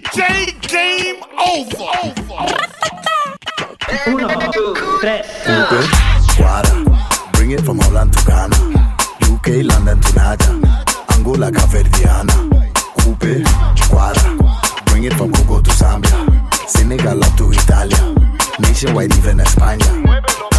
DJ 0.00 0.52
Game 0.62 1.20
Over. 1.36 2.14
Uno, 4.06 4.28
dos, 4.50 4.78
tres. 5.00 5.26
Guara, 6.36 6.70
bring 7.32 7.50
it 7.52 7.60
from 7.60 7.78
Holland 7.80 8.12
to 8.12 8.24
Ghana. 8.24 8.56
UK, 9.30 9.62
London 9.64 10.00
to 10.00 10.12
Naja. 10.12 10.50
Angola, 11.14 11.50
Caverdiana. 11.50 12.32
Coupe, 12.98 13.42
Guara. 13.90 14.38
Bring 14.86 15.04
it 15.04 15.12
from 15.14 15.32
Congo 15.32 15.60
to 15.60 15.70
Zambia. 15.70 16.68
Senegal 16.68 17.22
up 17.22 17.36
to 17.36 17.50
Italia. 17.52 18.14
Nationwide, 18.58 19.14
even 19.16 19.38
España. 19.38 20.49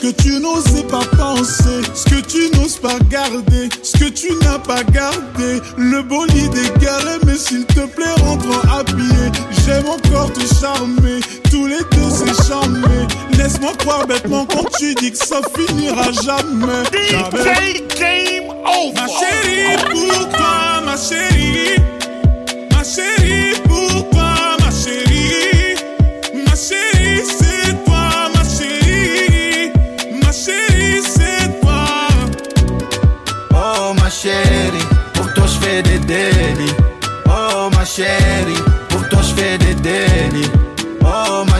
Ce 0.00 0.06
que 0.06 0.22
tu 0.22 0.40
n'osais 0.40 0.82
pas 0.84 1.04
penser, 1.18 1.82
ce 1.94 2.04
que 2.06 2.20
tu 2.22 2.50
n'oses 2.56 2.78
pas 2.78 2.98
garder, 3.10 3.68
ce 3.82 3.98
que 3.98 4.08
tu 4.08 4.32
n'as 4.42 4.58
pas 4.58 4.82
gardé. 4.82 5.60
Le 5.76 6.00
bolide 6.00 6.56
est 6.56 6.78
garé, 6.80 7.18
mais 7.26 7.36
s'il 7.36 7.66
te 7.66 7.80
plaît, 7.80 8.14
rentre 8.24 8.66
à 8.74 8.82
pied. 8.82 8.96
J'aime 9.66 9.84
encore 9.86 10.32
te 10.32 10.40
charmer, 10.58 11.20
tous 11.50 11.66
les 11.66 11.80
deux 11.80 12.08
c'est 12.08 12.48
charmé. 12.48 13.06
Laisse-moi 13.36 13.72
croire 13.80 14.06
bêtement 14.06 14.46
quand 14.46 14.64
tu 14.78 14.94
dis 14.94 15.10
que 15.12 15.18
ça 15.18 15.42
finira 15.54 16.10
jamais. 16.12 17.10
jamais. 17.10 17.84
Game 17.98 18.48
Over. 18.64 18.94
Ma 18.94 19.06
chérie, 19.06 19.76
pour 19.90 20.28
toi, 20.30 20.80
ma 20.82 20.96
chérie. 20.96 21.78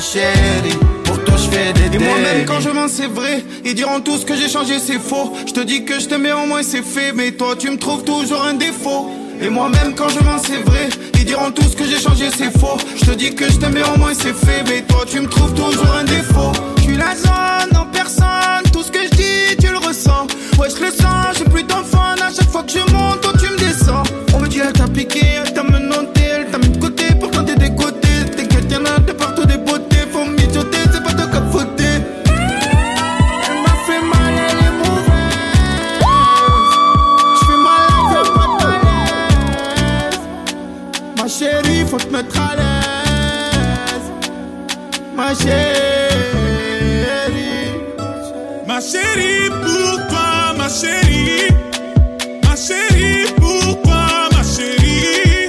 Ma 0.01 0.07
chérie, 0.07 0.79
pour 1.05 1.23
toi 1.25 1.35
je 1.37 1.51
fais 1.51 1.73
des 1.75 1.97
Et 1.97 1.99
moi-même 1.99 2.47
quand 2.47 2.61
je 2.61 2.71
mens 2.71 2.89
c'est 2.89 3.07
vrai. 3.07 3.45
Ils 3.65 3.75
diront 3.75 4.01
tous 4.01 4.25
que 4.25 4.35
j'ai 4.35 4.49
changé 4.49 4.79
c'est 4.79 4.99
faux. 4.99 5.35
Je 5.47 5.53
te 5.53 5.61
dis 5.61 5.85
que 5.85 6.01
je 6.01 6.07
t'aimais 6.07 6.33
au 6.33 6.47
moins 6.47 6.63
c'est 6.63 6.83
fait. 6.83 7.13
Mais 7.13 7.33
toi 7.33 7.55
tu 7.59 7.71
me 7.71 7.77
trouves 7.77 8.05
toujours 8.05 8.43
un 8.45 8.55
défaut. 8.55 9.11
Et 9.43 9.51
moi-même 9.51 9.95
quand 9.95 10.09
je 10.09 10.21
mens 10.21 10.39
c'est 10.43 10.63
vrai. 10.69 10.89
Ils 11.15 11.27
diront 11.27 11.51
tous 11.51 11.75
que 11.75 11.85
j'ai 11.85 12.01
changé 12.01 12.31
c'est 12.37 12.51
faux. 12.59 12.79
Je 12.97 13.05
te 13.05 13.11
dis 13.11 13.35
que 13.35 13.45
je 13.51 13.59
t'aimais 13.59 13.83
au 13.95 13.99
moins 13.99 14.15
c'est 14.15 14.35
fait. 14.35 14.63
Mais 14.69 14.81
toi 14.83 15.05
tu 15.07 15.21
me 15.21 15.29
trouves 15.29 15.53
toujours 15.55 15.93
un 15.95 16.05
défaut. 16.05 16.53
Je 16.79 16.83
suis 16.83 16.97
la 16.97 17.15
zone 17.15 17.77
en 17.77 17.85
personne. 17.87 18.65
Tout 18.73 18.83
ce 18.83 18.91
que 18.91 19.05
je 19.05 19.11
dis 19.11 19.57
tu 19.61 19.71
le 19.71 19.79
ressens. 19.79 20.27
Ouais 20.59 20.69
je 20.71 20.83
le 20.83 20.91
sens, 20.93 21.37
j'ai 21.37 21.45
plus 21.45 21.65
d'enfants 21.65 22.15
À 22.27 22.33
chaque 22.35 22.51
fois 22.51 22.63
que 22.63 22.73
je 22.73 22.93
monte 22.93 23.21
toi 23.21 23.33
tu 23.39 23.51
me 23.53 23.59
descends. 23.59 24.05
On 24.33 24.39
me 24.39 24.49
dit 24.49 24.61
elle 24.65 24.73
t'a 24.73 24.89
piqué, 24.89 25.27
Ma 45.31 45.37
chérie. 45.37 46.91
Ma 48.67 48.81
chérie, 48.81 49.49
pour 49.63 50.09
toi, 50.09 50.53
ma 50.59 50.69
chérie. 50.69 51.55
Ma 52.43 52.57
chérie, 52.57 53.33
pour 53.37 53.81
toi, 53.83 54.29
ma 54.33 54.43
chérie. 54.43 55.47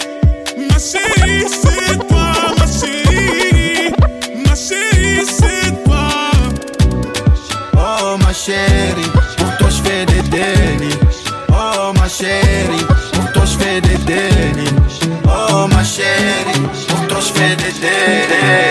Ma 0.69 0.77
chérie, 0.77 1.45
c'est 1.49 1.97
toi, 2.07 2.31
ma 2.59 2.67
chérie. 2.67 3.91
Ma 4.45 4.53
chérie, 4.53 5.25
c'est 5.25 5.83
toi. 5.83 6.29
Oh 7.73 8.17
ma 8.19 8.33
chérie, 8.33 9.11
pour 9.37 9.57
toi 9.57 9.69
je 9.69 9.81
fais 9.81 10.05
des 10.05 10.21
délits. 10.29 10.99
Oh 11.49 11.91
ma 11.99 12.07
chérie, 12.07 12.85
pour 13.13 13.31
toi 13.33 13.45
je 13.45 13.57
fais 13.57 13.81
des 13.81 13.97
délits. 14.05 14.75
Oh 15.25 15.65
ma 15.67 15.83
chérie, 15.83 16.61
pour 16.87 17.07
toi 17.07 17.19
je 17.19 17.31
fais 17.33 17.55
des 17.55 17.73
délits. 17.81 18.70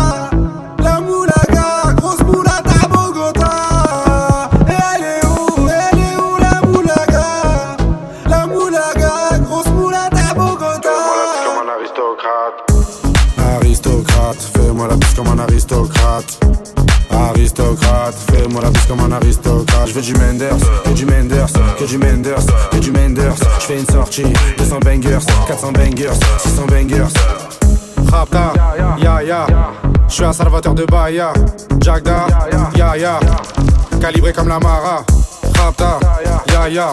comme 15.23 15.39
un 15.39 15.43
aristocrate. 15.43 16.39
Aristocrate, 17.11 18.15
fais-moi 18.31 18.61
la 18.61 18.69
bise 18.69 18.85
comme 18.87 19.01
un 19.01 19.11
aristocrate. 19.11 19.87
Je 19.87 19.93
veux 19.93 20.01
du 20.01 20.13
Menders, 20.13 20.57
que 20.83 20.89
du 20.89 21.05
Menders, 21.05 21.51
que 21.77 21.83
du 21.85 21.97
Menders, 21.97 22.45
que 22.71 22.77
du 22.77 22.91
Menders. 22.91 23.35
Je 23.59 23.65
fais 23.65 23.79
une 23.79 23.85
sortie, 23.85 24.33
200 24.57 24.79
bangers, 24.79 25.19
400 25.47 25.71
bangers, 25.73 26.13
600 26.39 26.65
bangers. 26.67 27.13
Rapta, 28.11 28.53
ya 29.01 29.23
ya. 29.23 29.47
Je 30.07 30.13
suis 30.13 30.23
un 30.23 30.33
salvateur 30.33 30.73
de 30.73 30.85
Bahia. 30.85 31.33
Jagda, 31.81 32.25
ya 32.75 32.97
ya. 32.97 33.19
Calibré 33.99 34.33
comme 34.33 34.47
la 34.47 34.59
Mara. 34.59 35.03
Rapta, 35.55 35.99
ya 36.51 36.67
ya. 36.67 36.91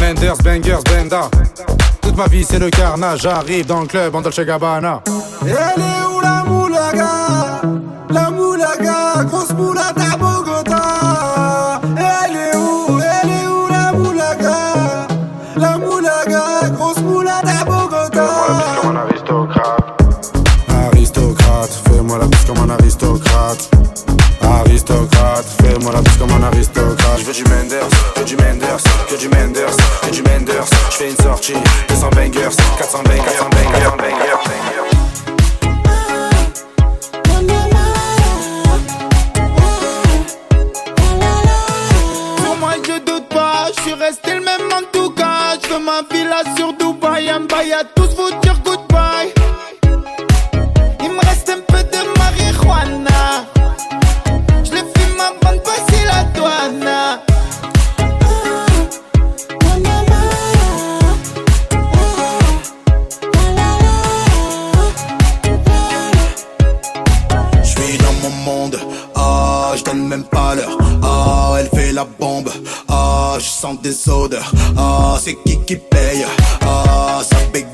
Menders, 0.00 0.38
bangers, 0.44 0.82
benda. 0.84 1.28
Toute 2.00 2.16
ma 2.16 2.26
vie 2.26 2.44
c'est 2.44 2.58
le 2.58 2.70
carnage. 2.70 3.20
J'arrive 3.22 3.66
dans 3.66 3.80
le 3.80 3.86
club 3.86 4.14
en 4.14 4.20
Dolce 4.20 4.40
Gabbana. 4.40 5.02
Elle 5.42 5.50
est 5.50 6.06
où 6.14 6.20
la 6.20 6.44
moulaga? 6.44 7.21
Aristocrate, 24.72 25.44
fais-moi 25.60 25.92
la 25.92 26.00
bise 26.00 26.16
comme 26.16 26.30
un 26.30 26.44
aristocrate. 26.44 27.18
Je 27.18 27.24
veux 27.24 27.32
du 27.34 27.44
Menders, 27.44 27.90
que 28.14 28.22
du 28.22 28.36
Menders, 28.38 28.82
que 29.06 29.16
du 29.16 29.28
Menders, 29.28 29.76
que 30.00 30.10
du 30.10 30.22
Menders. 30.22 30.64
Je 30.90 30.96
fais 30.96 31.10
une 31.10 31.16
sortie, 31.16 31.52
200 31.90 32.08
bangers, 32.16 32.56
400 32.78 33.02
bangers, 33.02 33.20
400 33.22 33.50
bangers, 33.50 33.96
bangers. 33.98 34.38
Pour 42.36 42.56
moi, 42.56 42.72
je 42.82 42.98
doute 43.04 43.28
pas, 43.28 43.66
je 43.76 43.82
suis 43.82 43.92
resté 43.92 44.36
le 44.36 44.40
même 44.40 44.72
en 44.72 44.84
tout 44.90 45.10
cas. 45.10 45.58
Je 45.62 45.68
veux 45.68 45.80
ma 45.80 46.00
villa 46.10 46.42
sur 46.56 46.72
Dubaï, 46.72 47.28
un 47.28 47.40
bail 47.40 47.74
à 47.74 47.84
tous 47.94 48.08
vous 48.16 48.41
Ah, 71.02 71.56
elle 71.58 71.68
fait 71.68 71.92
la 71.92 72.04
bombe, 72.04 72.50
ah, 72.88 73.36
je 73.38 73.44
sens 73.44 73.80
des 73.82 74.08
odeurs. 74.08 74.50
Ah, 74.76 75.18
c'est 75.20 75.34
qui 75.44 75.58
qui 75.64 75.76
paye, 75.76 76.24
ah, 76.62 77.20
ça 77.28 77.36
bégaye. 77.52 77.71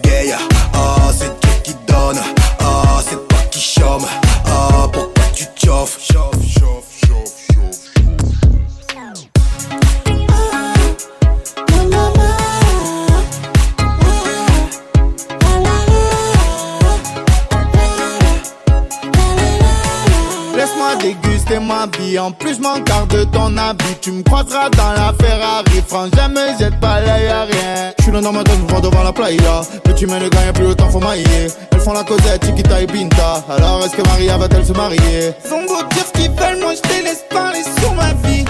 En 22.18 22.30
plus 22.30 22.54
je 22.54 23.16
de 23.16 23.24
ton 23.24 23.56
habit 23.56 23.96
Tu 24.00 24.12
me 24.12 24.22
croiseras 24.22 24.70
dans 24.70 24.92
la 24.92 25.12
Ferrari 25.20 25.82
Frangin 25.86 26.28
me 26.28 26.56
jette 26.58 26.78
pas 26.78 27.00
l'œil 27.00 27.26
à 27.26 27.42
rien. 27.42 27.92
Je 27.98 28.04
suis 28.04 28.12
le 28.12 28.20
normal 28.20 28.44
je 28.46 28.72
vois 28.72 28.80
devant 28.80 29.02
la 29.02 29.12
playa. 29.12 29.62
Mais 29.84 29.94
tu 29.94 30.06
mets 30.06 30.20
le 30.20 30.28
gars, 30.28 30.52
plus 30.54 30.68
le 30.68 30.74
temps 30.76 30.88
faut 30.90 31.00
mailler 31.00 31.48
Elles 31.72 31.80
font 31.80 31.92
la 31.92 32.04
causette, 32.04 32.44
Chiquita 32.44 32.80
et 32.80 32.86
Pinta 32.86 33.44
Alors 33.50 33.84
est-ce 33.84 33.96
que 33.96 34.06
Maria 34.06 34.38
va-t-elle 34.38 34.64
se 34.64 34.72
marier? 34.72 35.32
Zongo 35.48 35.82
dire 35.90 36.04
ce 36.06 36.20
qu'ils 36.20 36.30
veulent, 36.30 36.60
moi 36.60 36.74
je 36.76 36.88
te 36.88 37.04
laisse 37.04 37.24
parler 37.30 37.62
sur 37.80 37.92
ma 37.94 38.12
vie. 38.28 38.44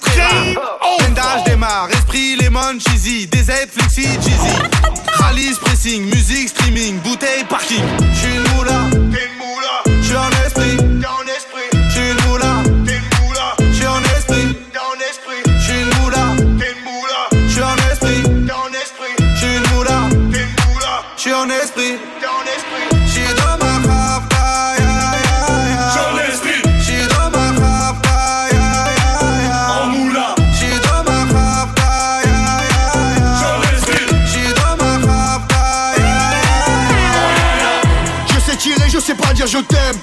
très 0.00 0.20
rare. 0.20 0.78
Tendage 0.98 1.44
démarre, 1.44 1.88
esprit, 1.90 2.36
lemon, 2.36 2.78
cheesy, 2.78 3.26
DZ, 3.26 3.68
flexi, 3.70 4.02
cheesy. 4.02 4.56
Ralice, 5.18 5.58
pressing, 5.58 6.04
musique 6.06 6.41
je 39.46 39.58
t'aime. 39.58 39.96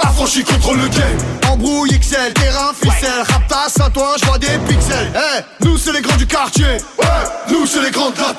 Affranchi 0.00 0.42
contre 0.42 0.74
le 0.74 0.88
game. 0.88 1.18
Embrouille 1.48 1.98
XL, 1.98 2.32
terrain, 2.34 2.72
ficelle. 2.74 3.22
Rap 3.28 3.48
passe 3.48 3.80
à 3.80 3.90
toi, 3.90 4.14
je 4.20 4.26
vois 4.26 4.38
des 4.38 4.58
pixels. 4.68 5.12
Hey, 5.14 5.42
Nous 5.60 5.76
c'est 5.78 5.92
les 5.92 6.00
grands 6.00 6.16
du 6.16 6.26
quartier. 6.26 6.78
Nous 7.50 7.66
c'est 7.66 7.82
les 7.82 7.90
grands 7.90 8.10
de 8.10 8.18
la 8.18 8.32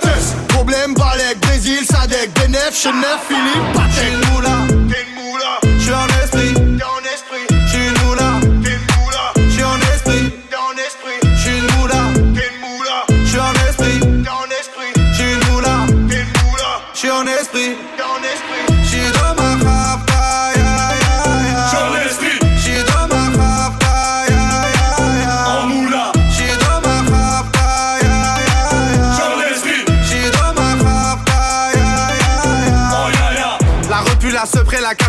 Problème, 0.49 0.93
Balek, 0.93 1.39
Brésil, 1.41 1.79
Sadek, 1.85 2.33
Benef, 2.33 2.73
Chenef, 2.73 3.19
Philippe, 3.27 3.73
Patek 3.73 5.12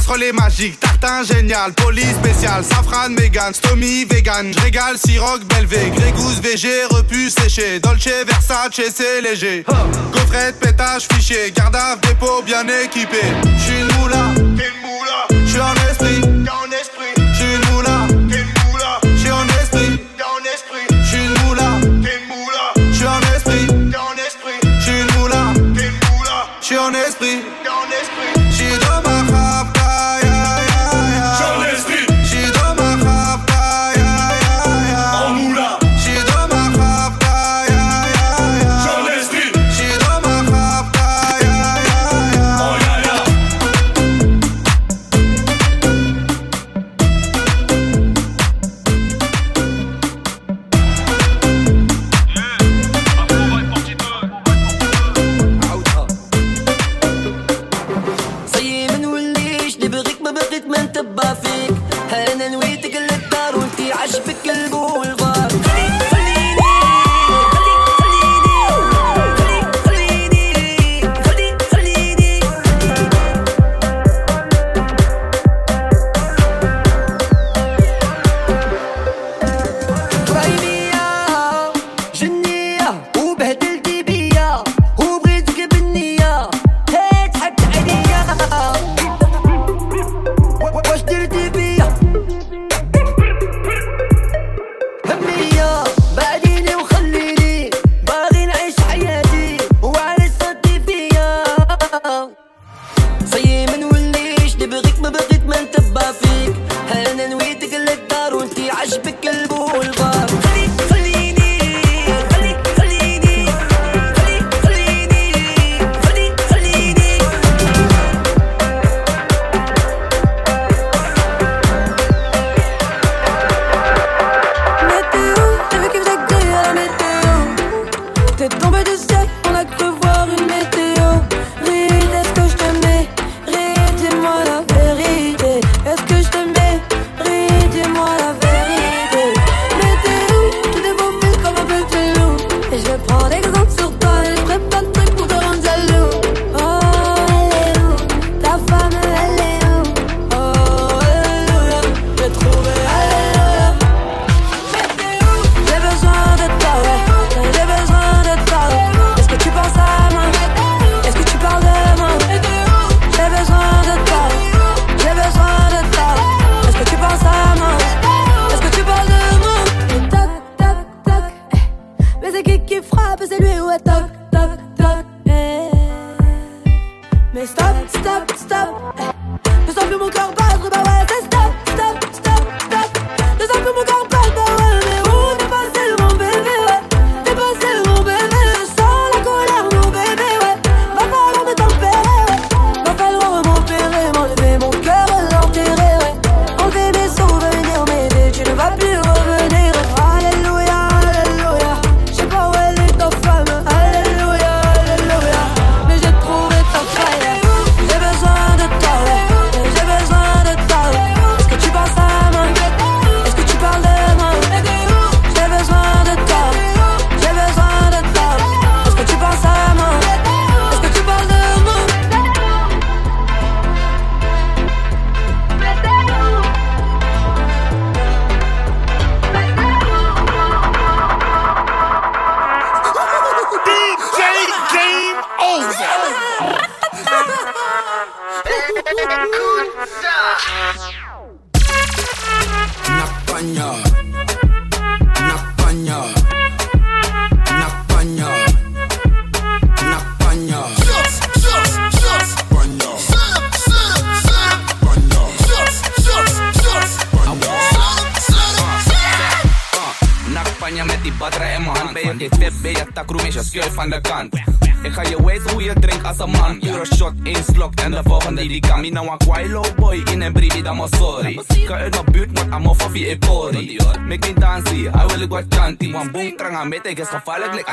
casserole 0.05 0.23
est 0.23 0.33
magique, 0.33 0.79
tartin 0.81 1.23
génial, 1.23 1.73
police 1.73 2.15
spécial, 2.23 2.63
safran, 2.63 3.11
mégan, 3.11 3.53
stomy, 3.53 4.05
vegan, 4.05 4.53
régal, 4.63 4.97
siroc, 4.99 5.43
belvé, 5.45 5.91
grégousse, 5.97 6.41
VG, 6.41 6.85
repu, 6.91 7.31
séché, 7.31 7.81
dolce, 7.81 8.09
versace, 8.27 8.81
c'est 8.95 9.21
léger. 9.23 9.65
Gaufrette, 10.13 10.59
pétage, 10.61 11.07
fichier, 11.13 11.51
gardave, 11.53 12.01
dépôt, 12.01 12.43
bien 12.45 12.65
équipé. 12.85 13.23
J'suis 13.59 13.81
une 13.81 13.99
moula, 13.99 14.25
j'suis 15.47 15.61
un 15.61 15.75
esprit, 15.91 16.21
j'suis 17.33 17.55
une 17.55 17.73
moula, 17.73 18.07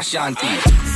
Ashanti. 0.02 0.48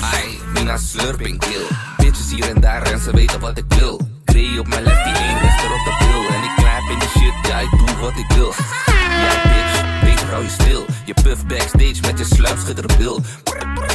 Ai, 0.02 0.40
Mina 0.54 0.78
slurping 0.78 1.38
kill. 1.40 1.68
Bitches 1.98 2.32
hier 2.32 2.50
en 2.50 2.62
daar 2.62 2.82
en 2.82 3.00
ze 3.00 3.12
weten 3.12 3.40
wat 3.40 3.58
ik 3.58 3.66
wil. 3.68 4.02
Grey 4.26 4.58
op 4.58 4.68
mijn 4.68 4.84
lefty, 4.84 5.10
één 5.10 5.42
wester 5.42 5.72
op 5.72 5.86
de 5.86 5.96
bil. 6.00 6.36
En 6.36 6.44
ik 6.44 6.52
knap 6.56 6.90
in 6.92 7.00
de 7.00 7.08
shit, 7.08 7.48
ja 7.48 7.60
ik 7.60 7.70
doe 7.70 7.98
wat 8.00 8.18
ik 8.18 8.32
wil. 8.36 8.54
Ja 8.86 9.42
bitch, 9.44 10.04
beter 10.04 10.30
hou 10.30 10.44
je 10.44 10.50
stil. 10.50 10.86
Je 11.06 11.14
puff 11.24 11.46
backstage 11.46 12.02
met 12.02 12.20
je 12.20 12.26
sluipschitterbil. 12.36 13.22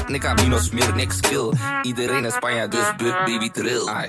Nika 0.06 0.34
Mino 0.34 0.58
smeer 0.58 0.94
niks 0.94 1.16
skill. 1.16 1.52
Iedereen 1.82 2.24
is 2.24 2.34
Spanja, 2.34 2.66
dus 2.66 2.96
buk 2.96 3.24
baby 3.24 3.50
trill. 3.50 3.88
Ai. 3.88 4.06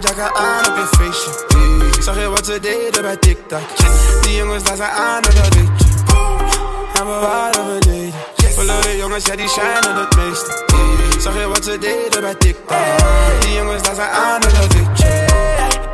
Mijn 0.00 0.06
jacka 0.06 0.34
aan 0.34 0.66
op 0.66 0.76
je 0.76 0.96
feestje. 0.96 1.30
Zag 2.02 2.18
je 2.18 2.28
wat 2.28 2.46
ze 2.46 2.60
deden 2.60 3.02
bij 3.02 3.16
TikTok? 3.16 3.60
Die 4.22 4.36
jongens 4.36 4.62
daar 4.62 4.76
zijn 4.76 4.90
aan 4.90 5.22
en 5.22 5.34
dat 5.34 5.54
weet 5.54 5.68
je. 5.78 5.84
En 6.98 7.06
we 7.06 7.18
waren 7.20 7.64
beneden. 7.66 8.14
Verloren 8.54 8.96
jongens, 8.96 9.26
ja 9.26 9.36
die 9.36 9.48
shinen 9.48 9.94
het 9.96 10.16
meeste. 10.16 10.62
Zag 11.18 11.34
je 11.34 11.46
wat 11.48 11.64
ze 11.64 11.78
deden 11.78 12.20
bij 12.20 12.34
TikTok? 12.34 12.76
Die 13.40 13.52
jongens 13.54 13.82
daar 13.82 13.94
zijn 13.94 14.10
aan 14.10 14.40
en 14.40 14.54
dat 14.54 14.72
weet. 14.72 15.00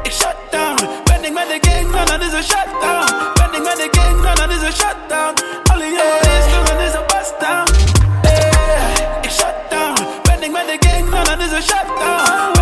Ik 0.02 0.12
shut 0.12 0.36
down. 0.50 0.88
Ben 1.04 1.24
ik 1.24 1.32
met 1.32 1.46
de 1.48 1.68
gang, 1.70 1.92
dan 1.92 2.04
dat 2.04 2.20
is 2.20 2.32
een 2.32 2.42
shutdown. 2.42 3.12
Ben 3.34 3.52
ik 3.52 3.62
met 3.62 3.76
de 3.76 3.88
gang, 4.00 4.22
dan 4.22 4.34
dat 4.34 4.50
is 4.50 4.62
een 4.62 4.72
shutdown. 4.72 5.34
Alle 5.72 5.84
jongens, 5.84 6.66
dan 6.68 6.78
is 6.78 6.92
een 6.92 7.06
bust 7.06 7.34
down. 7.40 7.70
Eh, 8.22 9.22
Ik 9.22 9.30
shut 9.30 9.54
down. 9.70 10.06
Ben 10.22 10.42
ik 10.42 10.50
met 10.52 10.66
de 10.66 10.88
gang, 10.88 11.10
dan 11.10 11.24
dat 11.24 11.46
is 11.46 11.52
een 11.52 11.62
shutdown. 11.62 12.59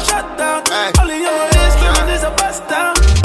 Een 0.00 0.06
shutdown. 0.06 1.00
Alle 1.00 1.12
jongens, 1.12 1.96
dan 1.96 2.08
is 2.08 2.22
een 2.22 2.34
bust 2.34 2.62
down. 2.68 3.18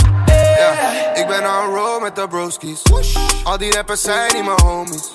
Ik 1.13 1.27
ben 1.27 1.45
on 1.45 1.75
roll 1.75 2.01
met 2.01 2.15
de 2.15 2.27
broskies. 2.27 2.81
Al 3.43 3.57
die 3.57 3.73
rappers 3.73 4.01
zijn 4.01 4.33
niet 4.33 4.45
mijn 4.45 4.61
homies. 4.61 5.11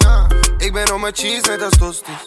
Ik 0.58 0.72
ben 0.72 0.92
on 0.92 1.00
mijn 1.00 1.14
cheese 1.14 1.42
net 1.48 1.62
als 1.62 1.78
tosties. 1.78 2.26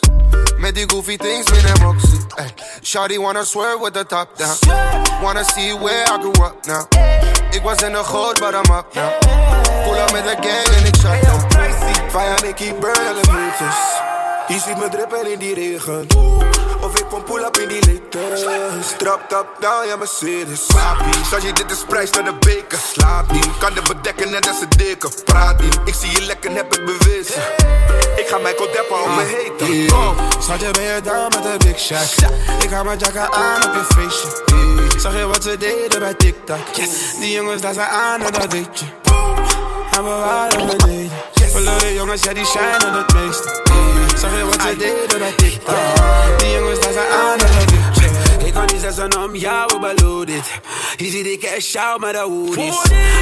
Met 0.57 0.75
die 0.75 0.89
goofy 0.89 1.17
things 1.17 1.51
met 1.51 1.61
hem 1.61 1.87
oxy. 1.87 2.17
Ay, 2.35 2.53
Shawty 2.81 3.17
wanna 3.17 3.43
swerve 3.43 3.79
with 3.83 3.93
the 3.93 4.05
top 4.05 4.27
down. 4.37 4.55
Wanna 5.21 5.43
see 5.43 5.77
where 5.77 6.03
I 6.03 6.17
grew 6.19 6.45
up 6.45 6.65
now. 6.65 6.85
Ik 7.49 7.61
was 7.63 7.81
in 7.81 7.91
de 7.91 8.03
goot, 8.03 8.39
but 8.39 8.53
I'm 8.53 8.75
up 8.75 8.93
now. 8.93 9.11
Pull 9.83 9.97
up 9.97 10.11
met 10.11 10.23
de 10.23 10.35
gang 10.47 10.77
en 10.77 10.85
ik 10.85 10.95
shut 10.95 11.21
down. 11.21 11.47
Fire, 12.09 12.47
ik 12.47 12.55
keep 12.55 12.79
burning 12.79 13.19
de 13.19 13.31
meters. 13.31 14.02
Je 14.47 14.59
ziet 14.59 14.77
me 14.77 14.89
drippen 14.89 15.31
in 15.31 15.39
die 15.39 15.53
regen. 15.53 16.07
Of 16.81 16.99
ik 16.99 17.05
kom 17.09 17.23
pull 17.23 17.43
up 17.43 17.57
in 17.57 17.67
die 17.67 17.85
liters. 17.85 18.41
Trap, 18.97 19.29
tap, 19.29 19.47
down, 19.59 19.87
ja 19.87 19.95
Mercedes. 19.95 20.65
Papi, 20.65 21.25
zoals 21.29 21.43
je 21.43 21.53
dit 21.53 21.71
is 21.71 21.83
prijs 21.87 22.09
naar 22.09 22.23
de 22.23 22.33
beker. 22.39 22.77
Slaap 22.93 23.31
niet, 23.31 23.57
kan 23.59 23.73
de 23.73 23.81
bedekken 23.81 24.31
net 24.31 24.47
als 24.47 24.61
een 24.61 24.69
dikke. 24.77 25.09
Praat 25.23 25.61
niet, 25.61 25.79
ik 25.85 25.93
zie 25.93 26.11
je 26.11 26.21
lekker, 26.21 26.51
heb 26.51 26.75
ik 26.75 26.85
bewezen. 26.85 27.41
Ik 28.15 28.27
ga 28.27 28.37
Michael 28.37 28.71
Deppen 28.71 29.01
op 29.01 29.07
me 29.15 29.23
heten. 29.23 29.87
Kom. 29.87 30.15
Schatje, 30.39 30.71
ben 30.71 30.83
je 30.83 31.01
down 31.03 31.23
met 31.23 31.43
de 31.43 31.65
big 31.65 31.79
shot? 31.79 32.15
Ik 32.63 32.69
ga 32.69 32.83
mijn 32.83 32.97
jacka 32.97 33.29
aan 33.31 33.63
op 33.63 33.73
je 33.73 33.85
feestje. 33.95 34.99
Zag 34.99 35.17
je 35.17 35.25
wat 35.25 35.43
ze 35.43 35.57
deden 35.57 35.99
bij 35.99 36.13
TikTok? 36.13 36.75
Die 37.19 37.31
jongens 37.31 37.61
daar 37.61 37.73
zijn 37.73 37.89
aan 37.89 38.21
en 38.21 38.31
dat 38.31 38.53
weet 38.53 38.79
je. 38.79 38.85
En 39.91 40.03
we 40.03 40.09
waren 40.09 40.67
beneden. 40.67 41.11
Verloren 41.53 41.93
jongens, 41.93 42.23
ja 42.23 42.33
die 42.33 42.45
shinen 42.45 42.93
het 42.93 43.13
meeste. 43.13 43.61
Zag 44.17 44.37
je 44.37 44.45
wat 44.45 44.61
ze 44.61 44.75
deden 44.77 45.19
bij 45.19 45.33
TikTok? 45.37 45.75
Die 46.37 46.51
jongens 46.51 46.79
daar 46.79 46.93
zijn 46.93 47.11
aan 47.11 47.39
en 47.39 47.72
kan 48.53 48.65
niet 48.65 48.81
zeggen 48.81 49.23
om 49.23 49.35
jou, 49.35 49.79
maar 49.79 49.93
loaded. 49.95 50.51
Je 50.95 51.09
ziet 51.09 51.23
die 51.23 51.37
cash 51.37 51.75
out 51.75 51.99
met 51.99 52.13
de 52.13 52.19
hoodies. 52.19 52.81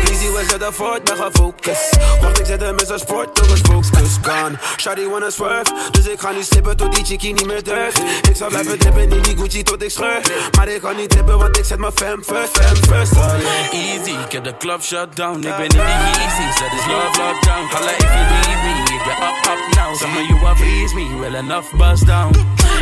Easy, 0.10 0.32
we 0.32 0.46
zetten 0.50 0.74
voort, 0.74 1.04
ben 1.04 1.18
gefocust. 1.18 1.98
Want 2.22 2.40
ik 2.40 2.46
zet 2.46 2.62
hem 2.62 2.76
met 2.76 2.88
zijn 2.88 3.00
sport, 3.00 3.36
toch 3.36 3.50
eens 3.50 3.62
focus 3.62 4.18
gone. 4.22 4.58
Shawty 4.78 5.08
wanna 5.08 5.30
swerve, 5.30 5.74
dus 5.92 6.08
ik 6.08 6.20
ga 6.20 6.32
niet 6.32 6.46
slippen 6.46 6.78
tot 6.78 6.96
die 6.96 7.06
chickie 7.06 7.34
niet 7.34 7.46
meer 7.46 7.64
durft. 7.64 8.00
Ik 8.30 8.36
zal 8.36 8.48
blijven 8.48 8.80
drippen 8.80 9.02
in 9.02 9.22
die 9.22 9.38
Gucci 9.38 9.64
tot 9.64 9.84
ik 9.84 9.92
scheur. 9.92 10.22
Maar 10.56 10.68
ik 10.68 10.82
kan 10.82 10.96
niet 10.96 11.10
trippen, 11.10 11.38
want 11.38 11.58
ik 11.58 11.66
zet 11.66 11.80
mijn 11.80 11.92
fam 11.96 12.24
first, 12.24 12.58
fam 12.62 12.76
first. 12.76 13.12
Oh 13.12 13.34
yeah. 13.72 13.96
Easy, 13.96 14.24
ik 14.26 14.32
heb 14.32 14.44
de 14.44 14.58
club 14.58 14.82
shut 14.84 15.16
down. 15.16 15.36
Ik 15.36 15.56
ben 15.56 15.62
niet 15.62 15.72
die 15.72 15.82
easy, 15.82 16.58
zet 16.60 16.72
is 16.80 16.86
love 16.88 17.22
lockdown. 17.22 17.66
Holla 17.72 17.92
if 17.92 18.14
you 18.14 18.24
need 18.46 18.62
me, 18.64 18.94
ik 18.94 19.04
ben 19.04 19.28
up, 19.28 19.46
up 19.52 19.76
now. 19.76 19.96
Zeg 19.96 20.10
maar, 20.14 20.24
you 20.24 20.46
are 20.46 20.60
me, 20.94 21.20
well 21.20 21.36
enough 21.36 21.76
bust 21.78 22.06
down. 22.06 22.32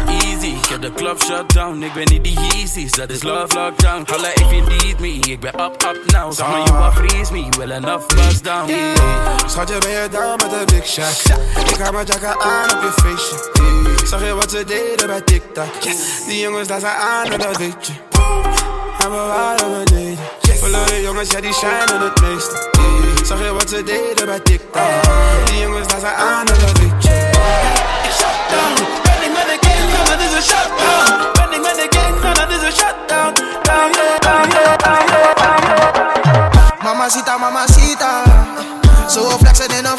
Easy, 0.07 0.38
ik 0.47 0.65
heb 0.65 0.81
de 0.81 0.93
club 0.93 1.21
shut 1.23 1.53
down. 1.53 1.83
Ik 1.83 1.93
ben 1.93 2.07
niet 2.07 2.23
die 2.23 2.37
easy, 2.37 2.87
zet 2.87 3.11
is 3.11 3.23
love 3.23 3.55
lockdown. 3.55 4.03
Holla 4.11 4.27
if 4.27 4.51
you 4.51 4.61
need 4.61 4.99
me, 4.99 5.31
ik 5.31 5.39
ben 5.39 5.53
up, 5.59 5.83
up 5.83 6.11
now. 6.11 6.33
Zeg 6.33 6.47
maar, 6.47 6.63
you 6.63 6.77
are 6.77 6.91
freeze 6.91 7.33
me, 7.33 7.49
well 7.57 7.71
enough 7.71 8.07
bust 8.07 8.43
down. 8.43 8.71
Schatje, 9.45 9.77
ben 9.77 9.89
je 9.89 10.07
down 10.11 10.31
met 10.31 10.67
de 10.67 10.73
big 10.73 10.87
shot? 10.87 11.37
Ik 11.69 11.75
ga 11.75 11.91
mijn 11.91 12.05
jacka 12.05 12.35
aan 12.39 12.71
op 12.71 12.81
je 12.81 12.91
feestje. 13.01 14.07
Zag 14.07 14.25
je 14.25 14.33
wat 14.33 14.51
ze 14.51 14.63
deden 14.63 15.07
bij 15.07 15.21
TikTok? 15.21 15.81
Die 16.27 16.39
jongens 16.39 16.67
daar 16.67 16.79
zijn 16.79 16.95
aan 16.95 17.31
en 17.31 17.39
dat 17.39 17.57
weet 17.57 17.87
je. 17.87 17.93
En 19.03 19.11
we 19.11 19.17
waren 19.17 19.85
beneden. 19.85 20.17
Verloren 20.41 21.01
jongens, 21.01 21.31
ja 21.31 21.41
die 21.41 21.53
shinen 21.53 22.01
het 22.01 22.21
meeste. 22.21 22.67
Zag 23.25 23.43
je 23.43 23.53
wat 23.53 23.69
ze 23.69 23.83
deden 23.83 24.25
bij 24.25 24.39
TikTok? 24.39 24.81
Die 25.45 25.59
jongens 25.59 25.87
daar 25.87 25.99
zijn 25.99 26.15
aan 26.15 26.47
en 26.47 26.59
dat 26.59 26.79
weet 26.79 27.03
je. 27.03 27.08
a 30.39 30.41
shutdown. 30.41 31.33
Bending 31.35 31.61
man, 31.61 31.79
again, 31.79 32.13
none 32.23 32.39
of 32.39 32.47
this 32.47 32.63
a 32.63 32.71
shutdown. 32.71 33.33
Down, 33.67 33.91
yeah, 33.91 34.17
down, 34.19 34.47
yeah, 34.49 34.77
down, 34.77 35.07
down. 35.35 36.79
Mamacita, 36.83 37.37
mamacita. 37.37 38.23
So 39.09 39.37
flexing 39.37 39.71
in 39.77 39.85
a 39.85 39.95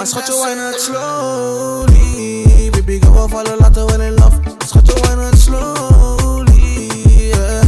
Maar 0.00 0.08
schat, 0.08 0.26
je 0.26 0.32
wine 0.44 0.70
it 0.72 0.80
slowly. 0.80 2.70
Baby 2.70 3.00
girl, 3.00 3.12
we 3.12 3.28
vallen 3.28 3.56
later 3.58 3.86
wel 3.86 4.00
in 4.00 4.14
love. 4.14 4.40
Schat, 4.66 4.86
je 4.86 4.94
wine 4.94 5.28
it 5.28 5.40
slowly, 5.40 6.90
yeah. 7.06 7.62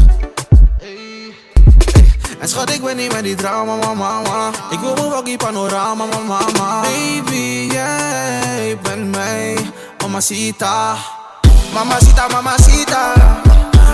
En 2.41 2.49
schat, 2.49 2.71
ik 2.71 2.83
ben 2.83 2.97
niet 2.97 3.13
met 3.13 3.23
die 3.23 3.35
drama, 3.35 3.77
mama, 3.77 3.95
mama. 3.95 4.51
Ik 4.71 4.79
wil 4.79 4.95
mijn 4.95 5.09
waggie 5.09 5.37
panorama, 5.37 5.95
mama, 5.95 6.19
mama. 6.27 6.81
Baby, 6.81 7.69
jij 7.73 8.79
bent 8.83 9.11
mij, 9.11 9.57
mamacita. 10.03 10.97
Mamacita, 11.75 12.29
mamacita. 12.29 13.13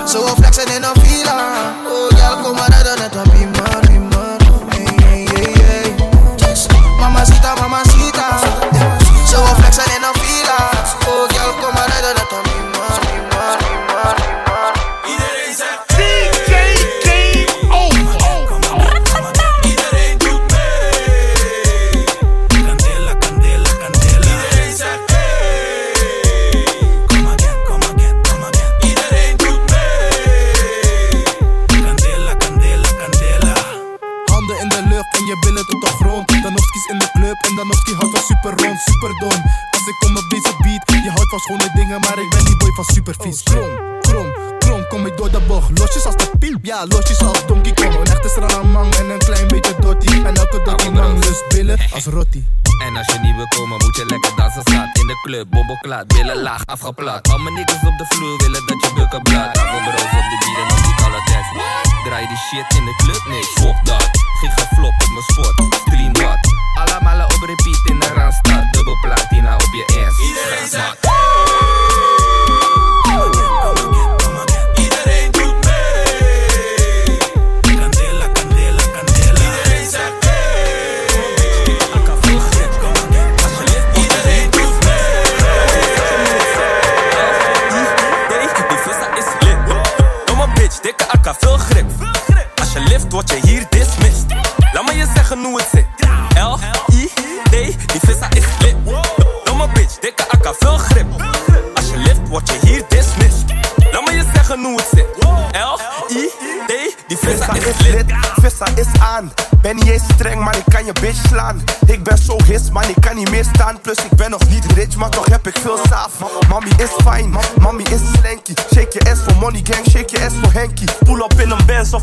Zo 0.05 0.27
flexen 0.27 0.67
in 0.75 0.83
een 0.83 1.01
villa. 1.01 1.39
Oh, 1.87 2.17
girl, 2.17 2.43
kom 2.43 2.55
maar 2.55 2.69
redden, 2.69 2.97
net 2.97 3.15
een 3.15 3.31
beamer, 3.31 3.58
van 41.29 41.39
schone 41.39 41.69
dingen 41.73 41.99
Maar 41.99 42.19
ik 42.19 42.29
ben 42.29 42.45
die 42.45 42.57
boy 42.57 42.71
van 42.71 42.83
supervies 42.83 43.43
Krom, 43.43 43.69
krom, 43.99 44.28
de 45.39 45.45
bocht 45.47 45.79
Losjes 45.79 46.05
als 46.05 46.15
de 46.15 46.31
piep 46.39 46.65
Ja, 46.65 46.85
losjes 46.87 47.19
als 47.19 47.45
Donkey 47.45 47.73
Kong 47.73 47.95
Een 47.95 48.05
echte 48.05 48.29
stranamang 48.29 48.95
En 48.95 49.09
een 49.09 49.17
klein 49.17 49.47
beetje 49.47 49.75
dotty 49.79 50.07
En 50.25 50.35
elke 50.35 50.61
dotty 50.63 50.89
man 50.89 51.13
lust 51.19 51.43
billen 51.47 51.79
als 51.93 52.05
rotti 52.05 52.45
En 52.85 52.97
als 52.97 53.07
je 53.13 53.19
niet 53.19 53.35
wil 53.35 53.47
komen, 53.47 53.77
moet 53.83 53.95
je 53.95 54.05
lekker 54.05 54.31
dansen 54.35 54.61
staat 54.61 54.97
in 54.97 55.07
de 55.07 55.19
club, 55.23 55.45
bomboklaat, 55.49 56.07
billen 56.07 56.41
laag 56.41 56.65
afgeplat. 56.65 57.29
Al 57.31 57.37
mijn 57.37 57.53
niggas 57.53 57.83
op 57.89 57.97
de 57.97 58.05
vloer 58.07 58.37
willen 58.37 58.65
dat 58.67 58.77
je 58.83 58.91
bukken 58.95 59.21
blad. 59.21 59.57
Afro 59.57 59.77
bros 59.85 60.11
op 60.19 60.27
de 60.31 60.37
bier 60.43 60.59
en 60.63 60.71
op 60.75 60.83
die 60.83 60.95
kalle 60.95 61.21
tekst. 61.25 61.51
Draai 62.05 62.27
die 62.27 62.37
shit 62.37 62.77
in 62.77 62.85
de 62.85 62.95
club, 63.03 63.23
nee, 63.27 63.43
fuck 63.43 63.77
dat. 63.83 64.09
Giga 64.39 64.53
geflop 64.55 64.95
op 65.03 65.11
mijn 65.15 65.27
spot, 65.29 65.79
stream 65.81 66.13
wat. 66.13 66.39
Allemaal 66.81 67.25
op 67.25 67.41
repeat 67.51 67.81
in 67.85 67.99
de 67.99 68.07
Randstad. 68.15 68.73
Dubbel 68.73 68.97
platina 69.01 69.55
op 69.55 69.73
je 69.79 69.85
ass. 70.05 70.19
Iedereen 70.27 71.78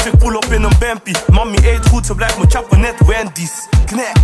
ik 0.07 0.19
pull 0.19 0.35
op 0.35 0.45
in 0.45 0.62
een 0.62 0.79
Bempie. 0.79 1.16
Mami 1.33 1.59
eet 1.62 1.87
goed, 1.88 2.07
ze 2.07 2.14
blijft 2.14 2.38
me 2.38 2.45
chappen 2.49 2.81
net 2.81 2.95
Wendy's. 3.07 3.53
Knek. 3.85 4.16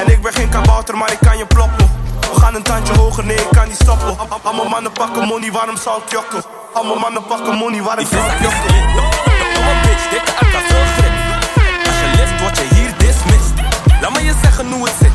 En 0.00 0.12
ik 0.12 0.22
ben 0.22 0.32
geen 0.32 0.48
kabouter, 0.48 0.96
maar 0.96 1.12
ik 1.12 1.18
kan 1.20 1.38
je 1.38 1.46
ploppen. 1.46 1.90
We 2.20 2.40
gaan 2.40 2.54
een 2.54 2.62
tandje 2.62 2.94
hoger, 2.94 3.24
nee, 3.24 3.36
ik 3.36 3.48
kan 3.50 3.68
niet 3.68 3.76
stoppen. 3.76 4.16
Allemaal 4.42 4.68
mannen 4.68 4.92
pakken 4.92 5.26
money, 5.26 5.52
waarom 5.52 5.76
zou 5.76 6.02
ik 6.02 6.10
jokken? 6.10 6.42
Allemaal 6.74 6.98
mannen 6.98 7.24
pakken 7.24 7.54
money, 7.54 7.82
waarom 7.82 8.06
zou 8.06 8.24
ik 8.32 8.40
jokken? 8.40 8.70
Domme 9.54 9.74
bitch, 9.82 10.08
dikke 10.10 10.32
akka, 10.40 10.58
veel 10.68 10.86
grip. 10.96 11.14
Als 11.86 11.98
je 12.02 12.08
lift, 12.16 12.40
word 12.40 12.56
je 12.58 12.74
hier 12.74 12.92
dismissed. 12.98 13.54
Laat 14.00 14.12
me 14.12 14.24
je 14.24 14.34
zeggen 14.42 14.72
hoe 14.72 14.84
het 14.84 14.94
zit. 15.00 15.09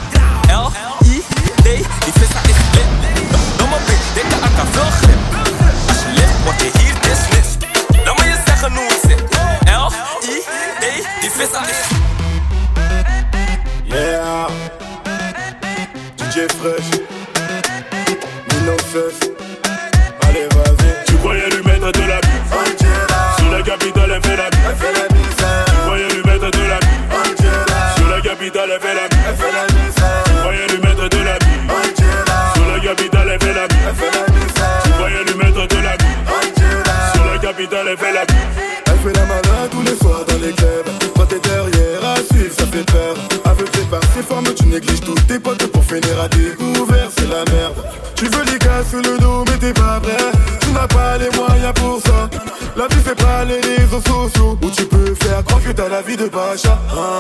Négliges 44.76 45.00
tous 45.00 45.16
tes 45.28 45.40
potes 45.40 45.66
pour 45.68 45.84
finir 45.84 46.20
à 46.22 46.28
découvert, 46.28 47.10
c'est 47.18 47.30
la 47.30 47.44
merde. 47.54 47.76
Tu 48.16 48.26
veux 48.26 48.44
les 48.52 48.60
gars 48.60 48.84
le 48.94 49.18
dos, 49.20 49.46
mais 49.48 49.58
t'es 49.58 49.74
pas 49.74 50.00
prêt. 50.02 50.32
Tu 50.60 50.70
n'as 50.72 50.88
pas 50.88 51.18
les 51.18 51.30
moyens 51.38 51.74
pour 51.76 52.02
ça. 52.02 52.30
La 52.76 52.88
vie 52.88 53.02
fait 53.02 53.16
pas 53.16 53.46
les 53.46 53.62
réseaux 53.62 54.02
sociaux 54.02 54.58
où 54.62 54.70
tu 54.70 54.86
peux 54.86 55.16
faire 55.24 55.44
croire 55.46 55.64
que 55.64 55.72
t'as 55.72 55.88
la 55.88 56.02
vie 56.02 56.18
de 56.18 56.26
Pacha. 56.26 56.78
Ah. 56.92 57.20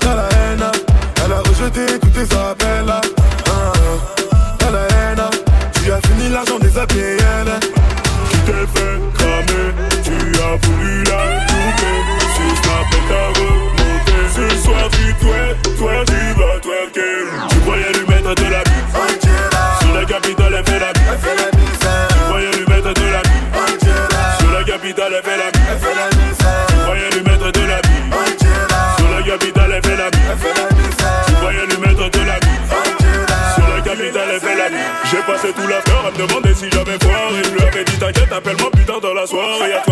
T'as 0.00 0.14
la 0.14 0.28
haine, 0.36 0.64
elle 1.24 1.32
a 1.32 1.38
rejeté 1.38 1.98
tous 1.98 2.10
tes 2.10 2.36
appels. 2.36 2.94
Ah. 3.46 3.72
T'as 4.58 4.70
la 4.70 4.84
haine, 4.94 5.24
tu 5.72 5.92
as 5.92 6.00
fini 6.06 6.28
l'argent 6.28 6.58
des 6.58 6.76
APL. 6.76 7.48
Tu 8.30 8.38
t'es 8.46 8.66
fait 8.74 8.98
cramer 9.14 9.68
Tu 10.04 10.12
as 10.40 10.66
voulu 10.66 11.04
la 11.04 11.22
couper 11.46 12.21
La 20.12 20.20
capitale 20.20 20.54
elle 20.58 20.66
fait 20.66 20.78
la 20.78 20.92
bise 20.92 21.78
Tu 21.80 22.18
croyais 22.28 22.50
lui 22.50 22.66
mettre 22.66 22.92
de 22.92 23.10
la 23.10 23.22
bise 23.22 24.38
Sur 24.38 24.52
la 24.52 24.62
capitale 24.62 25.12
elle 25.16 25.22
fait 25.22 25.38
la 25.38 25.50
bise 25.50 26.36
Tu 26.68 26.74
croyais 26.84 27.10
lui 27.12 27.22
mettre 27.22 27.50
de 27.50 27.60
la 27.60 27.80
bise 27.80 28.12
Sur 28.98 29.08
la 29.08 29.22
capitale 29.22 29.72
elle 29.72 29.82
fait 29.82 29.96
la 29.96 30.10
bise 30.10 30.20
Tu 31.26 31.32
croyais 31.32 31.66
lui 31.66 31.78
mettre 31.78 32.10
de 32.10 32.26
la 32.26 32.38
bise 32.40 33.54
Sur 33.54 33.74
la 33.74 33.80
capitale 33.80 34.28
elle 34.34 34.40
fait 34.40 34.54
la 34.54 34.68
bise 34.68 34.78
J'ai 35.10 35.32
passé 35.32 35.48
tout 35.54 35.66
l'affaire 35.66 36.04
à 36.06 36.10
me 36.10 36.26
demander 36.26 36.54
si 36.56 36.70
j'avais 36.70 36.98
foiré 37.02 37.42
Je 37.44 37.50
lui 37.50 37.62
avais 37.62 37.84
dit 37.84 37.96
t'inquiète 37.96 38.32
appelle-moi 38.32 38.70
plus 38.70 38.84
tard 38.84 39.00
dans 39.00 39.14
la 39.14 39.26
soirée. 39.26 39.72
À 39.72 39.80
toi 39.80 39.91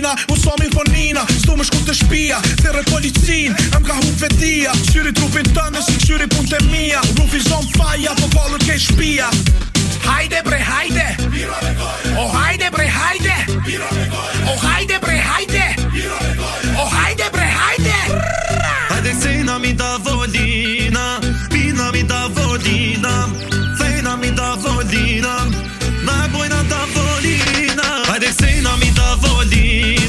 Prishtina 0.00 0.16
U 0.32 0.36
somin 0.36 0.70
fonina, 0.72 1.24
po 1.26 1.34
s'du 1.36 1.56
më 1.56 1.64
shku 1.68 1.80
të 1.84 1.94
shpia 1.98 2.38
Therët 2.62 2.88
policin, 2.90 3.56
em 3.76 3.82
ka 3.84 3.96
hup 3.98 4.16
vetia. 4.22 4.72
Qyri 4.88 5.12
trupin 5.12 5.44
të 5.52 5.66
nësi 5.74 5.96
qyri 6.06 6.28
pun 6.32 6.46
të 6.48 6.60
mija 6.70 7.00
Rufi 7.18 7.40
zon 7.44 7.66
faja, 7.76 8.14
po 8.16 8.28
kallët 8.32 8.64
ke 8.64 8.78
shpia. 8.80 9.28
Hajde 10.06 10.40
bre 10.44 10.58
hajde. 10.58 11.06
O 12.16 12.26
hajde 12.32 12.70
bre 12.72 12.86
hajde. 12.88 13.36
O 14.48 14.56
hajde 14.64 14.98
bre 15.04 15.18
hajde. 15.28 15.66
O 16.76 16.88
hajde 16.88 17.28
bre 17.34 17.50
hajde. 17.58 17.98
Hajde 18.88 19.14
sejna 19.20 19.58
mi 19.58 19.72
da 19.72 19.98
volina 19.98 21.20
Pina 21.50 21.92
mi 21.92 22.02
da 22.02 22.26
volina 22.28 23.28
Fejna 23.78 24.16
mi 24.16 24.30
da 24.30 24.54
volina 24.56 25.36
Na 26.04 26.28
bojna 26.32 26.62
da 26.68 26.84
volina 26.94 27.09
vodim 29.22 29.99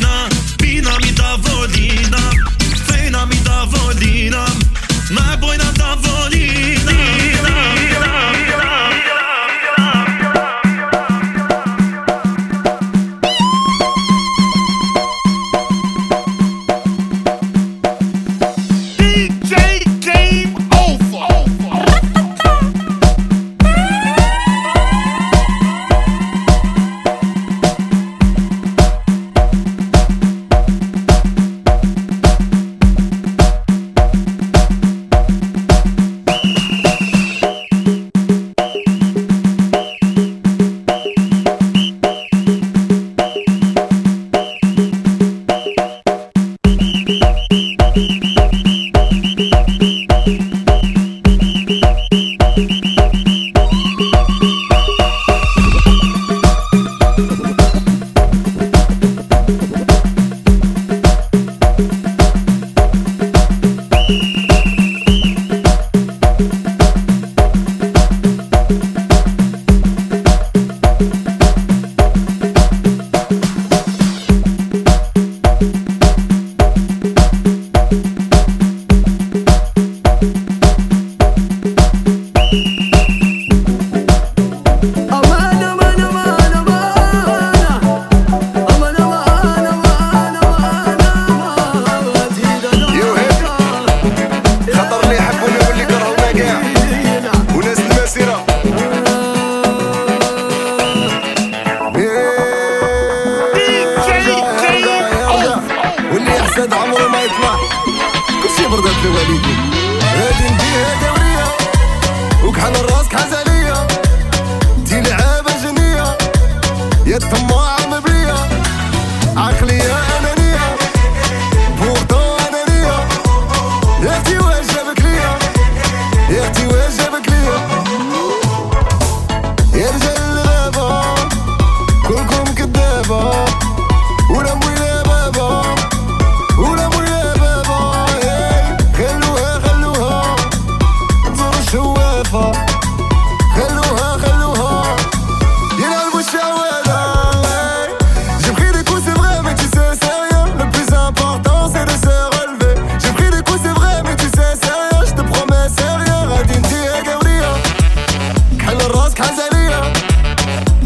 حزنية 159.22 159.82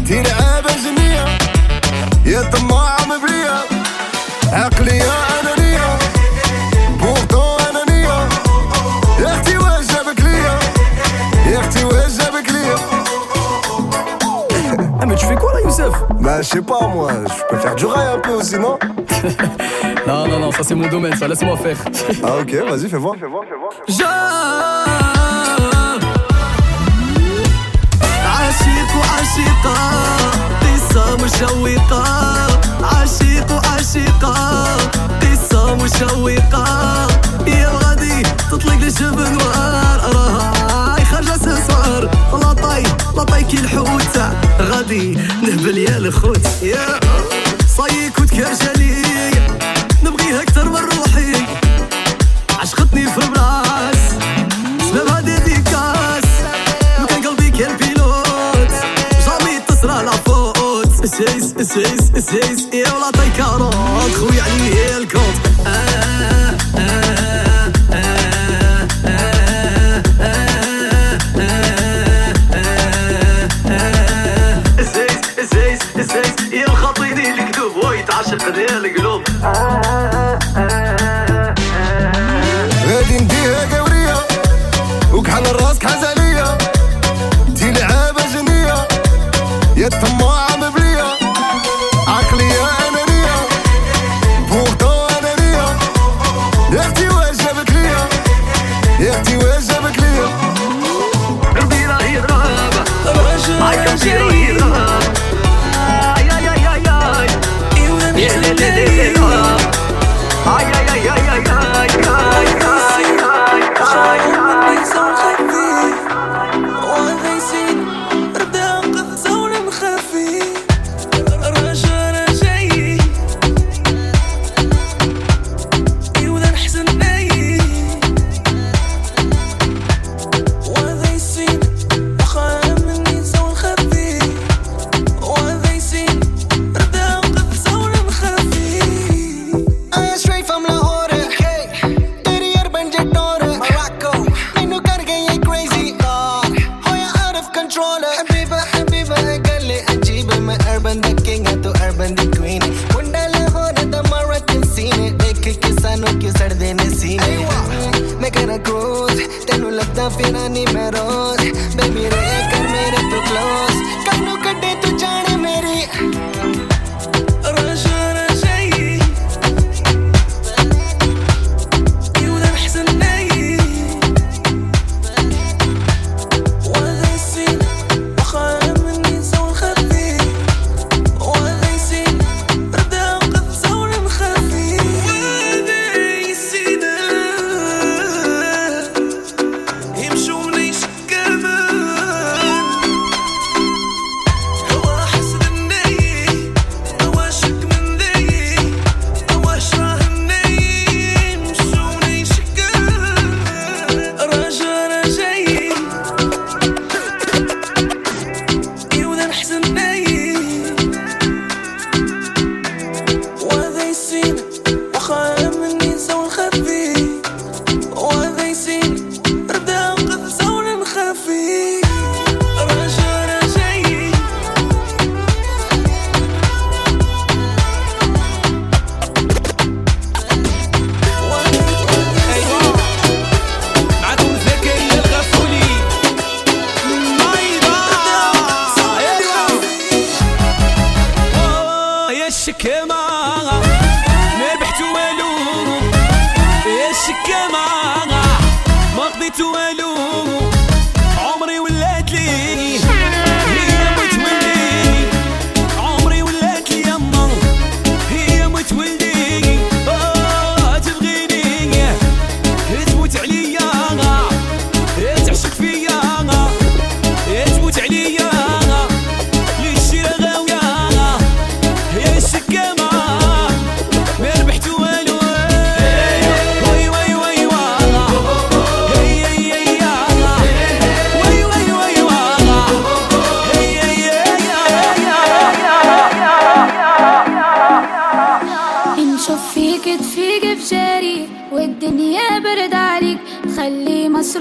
تنعى 0.08 0.62
بجنية 0.62 1.24
يا 2.26 2.50
طماعة 2.50 2.98
مبنية 3.06 3.56
عقلية 4.52 5.12
أنانية 5.40 5.98
بوغدو 7.00 7.42
أنانية 7.70 8.28
يا 9.20 9.34
اختي 9.34 9.58
واش 9.58 9.86
جابك 9.86 10.20
ليا 10.20 10.58
يا 11.52 11.60
اختي 11.60 11.84
واش 11.84 12.12
جابك 12.18 12.50
ليا 12.50 12.76
Ah 15.00 15.06
mais 15.06 15.14
tu 15.14 15.26
fais 15.26 15.36
quoi 15.36 15.52
là 15.54 15.60
Youssef? 15.60 15.94
Bah 16.24 16.42
je 16.42 16.48
sais 16.48 16.62
pas 16.62 16.86
moi, 16.94 17.10
je 17.36 17.42
peux 17.48 17.58
faire 17.62 17.74
du 17.76 17.86
rail 17.86 18.08
un 18.16 18.18
peu 18.18 18.32
aussi 18.40 18.58
non? 18.58 18.78
Non 20.08 20.26
non 20.28 20.38
non 20.38 20.50
ça 20.52 20.62
c'est 20.62 20.74
mon 20.74 20.88
domaine 20.88 21.16
ça. 21.16 21.26
Laisse-moi 21.28 21.56
faire. 21.56 21.76
Ah 22.24 22.34
ok 22.42 22.52
vas-y 22.70 22.88
fais 22.88 22.96
voir. 23.04 23.14
Fais 23.20 23.26
voir 23.34 23.42
fais 23.50 23.58
voir, 23.62 23.72
fais 23.76 23.92
voir. 23.92 24.65
مشوقة 31.36 32.04
عشيق 32.82 33.52
عشيقة 33.52 34.66
قصة 35.20 35.74
مشوقة. 35.74 37.06
يا 37.46 37.68
غادي 37.68 38.22
تطلق 38.50 38.72
الجبن 38.72 39.36
وآر. 39.36 40.00
راهي 40.14 41.04
خارجة 41.04 41.36
تنصهر 41.36 42.10
لطاي 42.32 42.82
لطاي 43.16 43.44
كي 43.44 43.56
الحوتة 43.56 44.30
غادي 44.60 45.18
نهبل 45.42 45.78
يا 45.78 45.96
الخوت. 45.96 46.46
يا 46.62 47.00
صيك 47.76 48.12
كنت 48.16 48.30
كارجة 48.30 48.72
نبغيها 50.04 50.42
أكثر 50.42 50.68
من 50.68 50.76
روحي. 50.76 51.46
عشقتني 52.60 53.06
في 53.06 53.20
براس 53.34 53.95
سيس 61.66 62.24
سيس 62.30 62.68
يا 62.72 62.92
ولا 62.92 63.10
طيكارات 63.10 64.12
خويا 64.14 64.42
عليه 64.42 64.96
الكوت 64.98 65.36
زيس 74.78 75.20
زيس 75.52 75.80
زيس 75.96 76.52
يا 76.52 76.64
الخطيني 76.64 77.30
الكذوب 77.30 77.84
ويتعشق 77.84 78.48
ذي 78.48 78.64
القلوب. 78.64 79.22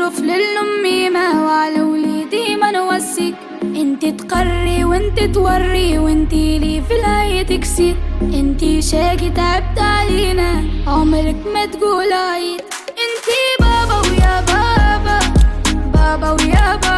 الظروف 0.05 0.19
للأمي 0.19 1.09
ما 1.09 1.45
وعلى 1.45 1.81
وليدي 1.81 2.55
ما 2.55 2.71
نوسك 2.71 3.35
انت 3.61 4.05
تقري 4.05 4.83
وانت 4.83 5.19
توري 5.19 5.97
وانت 5.97 6.33
لي 6.33 6.81
في 6.87 6.93
الهاية 6.95 7.43
تكسي. 7.43 7.95
انت 8.21 8.79
شاكي 8.79 9.29
تعبت 9.29 9.79
علينا 9.79 10.63
عمرك 10.87 11.35
ما 11.53 11.65
تقول 11.65 12.13
عيد 12.13 12.61
انت 13.05 13.27
بابا 13.59 14.09
ويا 14.09 14.41
بابا 14.41 15.19
بابا 15.93 16.31
ويا 16.31 16.75
بابا. 16.75 16.94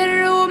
Peru 0.00 0.49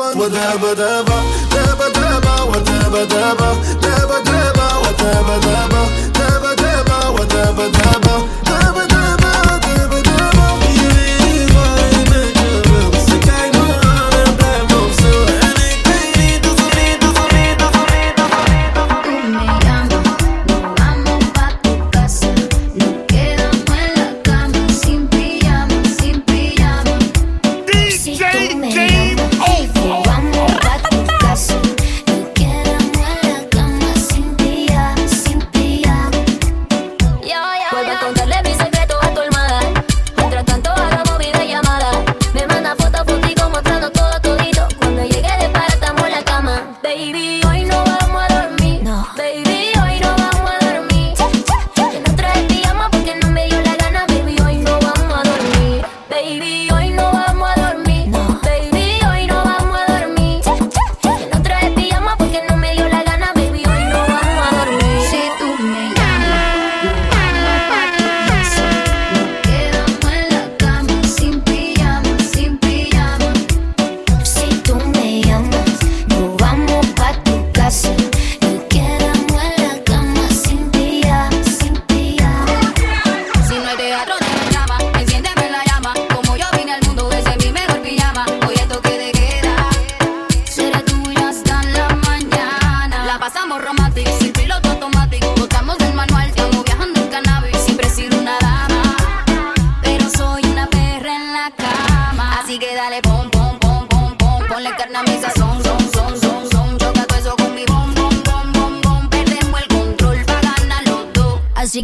fun. 0.00 0.16
Whatever, 0.18 0.74
deba, 0.80 1.16
deba, 1.52 1.86
deba, 1.98 2.32
whatever, 2.50 3.04
deba, 3.12 3.48
deba, 3.84 4.16
deba, 4.28 4.66
whatever, 4.82 5.38
deba, 5.46 5.82
deba, 6.16 6.50
deba, 6.62 6.96
whatever, 7.16 7.68
deba. 7.78 8.39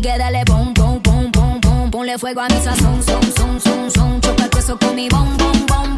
que 0.07 0.18
dale 0.18 0.44
bom, 0.44 0.72
bom, 0.72 1.00
bom, 1.02 1.30
bom, 1.32 1.61
bom. 1.61 1.90
Ponle 1.90 2.16
fuego 2.16 2.40
a 2.40 2.46
mi 2.46 2.61
sazón, 2.62 3.02
son, 3.02 3.22
son, 3.36 3.61
son, 3.61 3.90
son. 3.90 4.20
Choca 4.20 4.44
el 4.44 4.50
queso 4.50 4.78
con 4.78 4.94
mi 4.94 5.09
bom, 5.09 5.36
bom, 5.36 5.66
bom. 5.66 5.95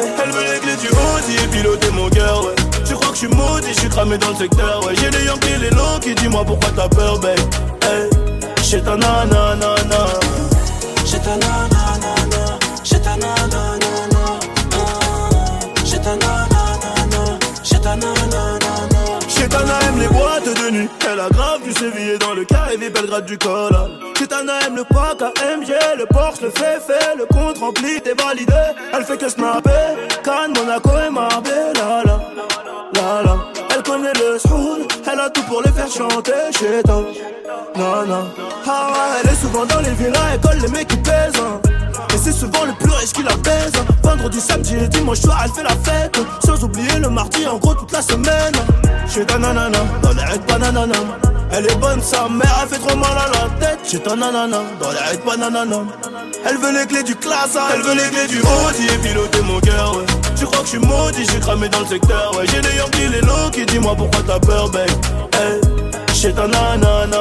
Poser. 0.00 0.12
Elle 0.22 0.30
veut 0.30 0.44
les 0.52 0.60
clés 0.60 0.76
du 0.76 0.88
Audi 0.88 1.34
et 1.42 1.48
piloter 1.48 1.90
mon 1.92 2.08
cœur, 2.08 2.44
ouais. 2.44 2.54
Tu 2.86 2.94
crois 2.94 3.08
que 3.08 3.14
je 3.14 3.18
suis 3.18 3.28
maudit, 3.28 3.72
je 3.74 3.80
suis 3.80 3.88
cramé 3.88 4.18
dans 4.18 4.30
le 4.30 4.36
secteur, 4.36 4.84
ouais. 4.84 4.94
J'ai 4.96 5.10
les 5.10 5.24
Yankees, 5.24 5.58
les 5.60 5.70
longs 5.70 5.98
qui 6.00 6.14
dis-moi 6.14 6.44
pourquoi 6.44 6.70
t'as 6.76 6.88
peur, 6.88 7.18
babe? 7.18 7.38
Hey, 7.82 8.10
j'ai 8.62 8.82
ta 8.82 8.96
nanana. 8.96 9.74
J'ai 11.04 11.18
ta 11.18 11.36
nanana, 11.36 12.58
j'ai 12.82 13.00
ta 13.00 13.16
nanana, 13.16 14.38
j'ai 15.84 16.00
ta 16.00 16.10
nanana, 16.16 17.38
j'ai 17.64 17.78
ta 17.80 17.96
nanana. 17.96 18.66
Chétana 19.28 19.74
aime 19.82 19.85
les 19.85 19.85
Elle 21.10 21.20
a 21.20 21.28
grave 21.30 21.62
du 21.62 21.72
sévillé 21.72 22.18
dans 22.18 22.34
le 22.34 22.44
carré 22.44 22.76
Belgrade 22.76 23.24
du 23.26 23.38
col. 23.38 23.72
Chétana 24.18 24.54
aime 24.66 24.76
le 24.76 24.84
pack 24.84 25.22
AMG, 25.22 25.72
le 25.98 26.06
Porsche, 26.06 26.40
le 26.42 26.50
fait 26.50 26.80
fait, 26.86 27.14
le 27.16 27.24
compte 27.26 27.58
rempli, 27.58 28.00
t'es 28.02 28.14
validé. 28.14 28.52
Elle 28.92 29.04
fait 29.04 29.16
que 29.16 29.28
snapper, 29.28 29.70
Cannes, 30.24 30.52
Monaco 30.54 30.90
et 31.06 31.10
Marbella. 31.10 32.02
La, 32.04 32.18
la, 32.94 33.22
la. 33.24 33.36
Elle 33.74 33.82
connaît 33.82 34.12
le 34.14 34.38
soul, 34.38 34.86
elle 35.10 35.20
a 35.20 35.30
tout 35.30 35.42
pour 35.44 35.62
les 35.62 35.72
faire 35.72 35.88
chanter. 35.90 36.32
Chétana, 36.58 37.02
non, 37.76 38.06
non. 38.06 38.24
Ah 38.66 38.92
elle 39.22 39.30
est 39.30 39.34
souvent 39.34 39.64
dans 39.66 39.80
les 39.80 39.90
villas, 39.92 40.18
elle 40.34 40.40
colle 40.40 40.58
les 40.60 40.68
mecs 40.68 40.88
qui 40.88 40.96
pèsent. 40.98 41.32
hein. 41.40 41.60
Et 42.14 42.18
c'est 42.22 42.32
souvent 42.32 42.64
le 42.64 42.72
plus 42.74 42.90
riche 42.90 43.12
qui 43.12 43.22
la 43.22 43.36
baise 43.36 43.72
Vendredi, 44.02 44.40
samedi 44.40 44.74
et 44.76 44.88
dimanche 44.88 45.20
soir 45.20 45.40
elle 45.44 45.50
fait 45.52 45.62
la 45.62 45.70
fête. 45.70 46.18
Sans 46.44 46.62
oublier 46.64 46.98
le 46.98 47.08
mardi 47.08 47.46
en 47.46 47.58
gros 47.58 47.74
toute 47.74 47.92
la 47.92 48.02
semaine. 48.02 48.54
Chez 49.08 49.24
ta 49.24 49.38
nanana, 49.38 49.78
dans 50.02 50.12
les 50.12 50.22
raids 50.22 50.40
bananana 50.48 50.94
Elle 51.52 51.66
est 51.66 51.76
bonne 51.76 52.02
sa 52.02 52.28
mère, 52.28 52.58
elle 52.62 52.68
fait 52.68 52.78
trop 52.84 52.96
mal 52.96 53.12
à 53.12 53.28
la 53.28 53.66
tête. 53.66 53.78
Chez 53.88 54.00
ta 54.00 54.16
nanana, 54.16 54.58
dans 54.80 54.90
les 54.90 54.98
raids 54.98 55.20
bananana 55.24 55.76
Elle 56.44 56.58
veut 56.58 56.78
les 56.78 56.86
clés 56.86 57.02
du 57.02 57.14
classe, 57.14 57.56
elle 57.72 57.82
veut 57.82 57.94
les 57.94 58.10
clés 58.10 58.26
du 58.26 58.40
Audi. 58.40 58.86
Et 58.92 58.98
piloter 58.98 59.42
mon 59.42 59.60
cœur, 59.60 59.96
ouais. 59.96 60.04
Tu 60.36 60.44
crois 60.44 60.58
que 60.58 60.64
je 60.64 60.70
suis 60.70 60.78
maudit, 60.78 61.26
j'ai 61.32 61.40
cramé 61.40 61.68
dans 61.68 61.80
le 61.80 61.86
secteur, 61.86 62.32
ouais. 62.36 62.46
J'ai 62.46 62.60
les 62.60 62.76
Yankees, 62.76 63.08
les 63.12 63.20
lots 63.20 63.50
qui 63.52 63.64
dis-moi 63.64 63.94
pourquoi 63.96 64.22
t'as 64.26 64.40
peur, 64.40 64.68
babe? 64.70 64.90
Hey, 65.34 65.60
chez 66.14 66.32
ta 66.32 66.46
nanana. 66.46 67.16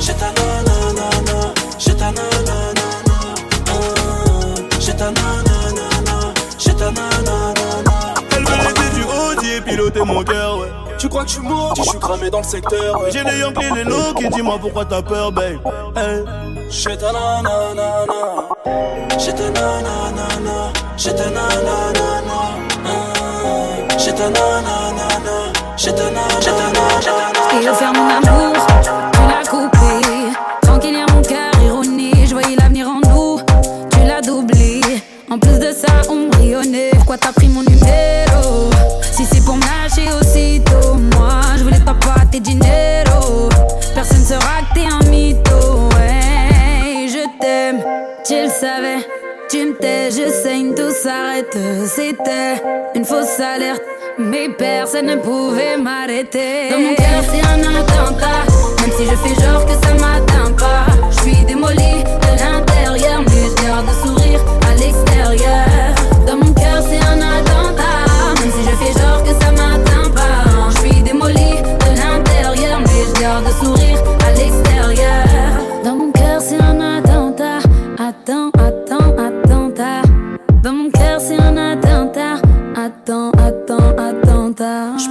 J'ai 0.00 0.12
ta 0.14 0.26
nanana, 0.26 0.49
Mon 9.98 10.22
cœur, 10.22 10.58
ouais 10.58 10.68
Tu 10.98 11.08
crois 11.08 11.22
que 11.22 11.28
je 11.28 11.34
suis 11.34 11.42
maudit, 11.42 11.82
je 11.82 11.88
suis 11.90 11.98
cramé 11.98 12.30
dans 12.30 12.38
le 12.38 12.44
secteur. 12.44 13.00
ouais. 13.00 13.10
J'ai 13.12 13.22
les 13.24 13.38
Yankees, 13.40 13.70
les 13.74 13.84
lots 13.84 14.14
qui 14.16 14.28
dis-moi 14.28 14.56
pourquoi 14.60 14.84
t'as 14.84 15.02
peur, 15.02 15.32
babe? 15.32 15.58
Hey. 15.96 16.24
J'ai 16.70 16.96
ta 16.96 17.12
nanana, 17.12 18.06
j'ai 19.18 19.32
ta 19.32 19.50
nanana, 19.50 20.72
j'ai 20.96 21.12
ta 21.14 21.24
nanana. 21.24 22.40
J'ai 23.98 24.12
ta 24.12 24.24
nanana, 24.30 25.52
j'ai 25.76 25.92
ta 25.92 26.04
nanana. 26.04 27.60
Et 27.60 27.62
je 27.64 27.72
faire 27.72 27.92
mon 27.92 28.08
amour, 28.08 28.54
tu 29.12 29.20
l'as 29.28 29.48
coupé. 29.48 30.32
Tranquille, 30.62 30.94
y'a 30.94 31.12
mon 31.14 31.22
cœur 31.22 31.52
ironie. 31.66 32.26
Je 32.26 32.32
voyais 32.32 32.56
l'avenir 32.56 32.88
en 32.88 33.00
nous, 33.00 33.40
tu 33.90 33.98
l'as 34.06 34.20
doublé. 34.22 34.80
En 35.30 35.38
plus 35.38 35.58
de 35.58 35.72
ça, 35.72 35.92
on 36.08 36.28
brillonnait. 36.28 36.90
Pourquoi 36.94 37.18
t'as 37.18 37.32
pris 37.32 37.48
tes 42.42 42.50
dinero. 42.50 43.48
Personne 43.94 44.24
saura 44.24 44.62
que 44.68 44.74
t'es 44.74 44.86
un 44.86 45.10
mytho. 45.10 45.88
Je 47.06 47.24
t'aime, 47.40 47.82
tu 48.24 48.34
le 48.34 48.48
savais. 48.48 49.06
Tu 49.48 49.66
me 49.66 49.74
tais, 49.74 50.10
je 50.10 50.30
saigne, 50.30 50.74
tout 50.74 50.90
s'arrête. 50.90 51.56
C'était 51.86 52.62
une 52.94 53.04
fausse 53.04 53.40
alerte. 53.40 53.82
Mais 54.18 54.48
personne 54.50 55.06
ne 55.06 55.16
pouvait 55.16 55.76
m'arrêter. 55.76 56.70
Dans 56.70 56.78
mon 56.78 56.94
cœur, 56.94 57.22
c'est 57.30 57.40
un 57.40 57.60
attentat. 57.74 58.44
Même 58.80 58.92
si 58.96 59.04
je 59.06 59.16
fais 59.16 59.42
genre 59.42 59.64
que 59.66 59.72
ça 59.72 59.94
m'atteint 59.94 60.52
pas. 60.52 60.86
Je 61.10 61.20
suis 61.22 61.44
démolie 61.44 62.04
de 62.04 62.30
l'intérieur, 62.38 62.69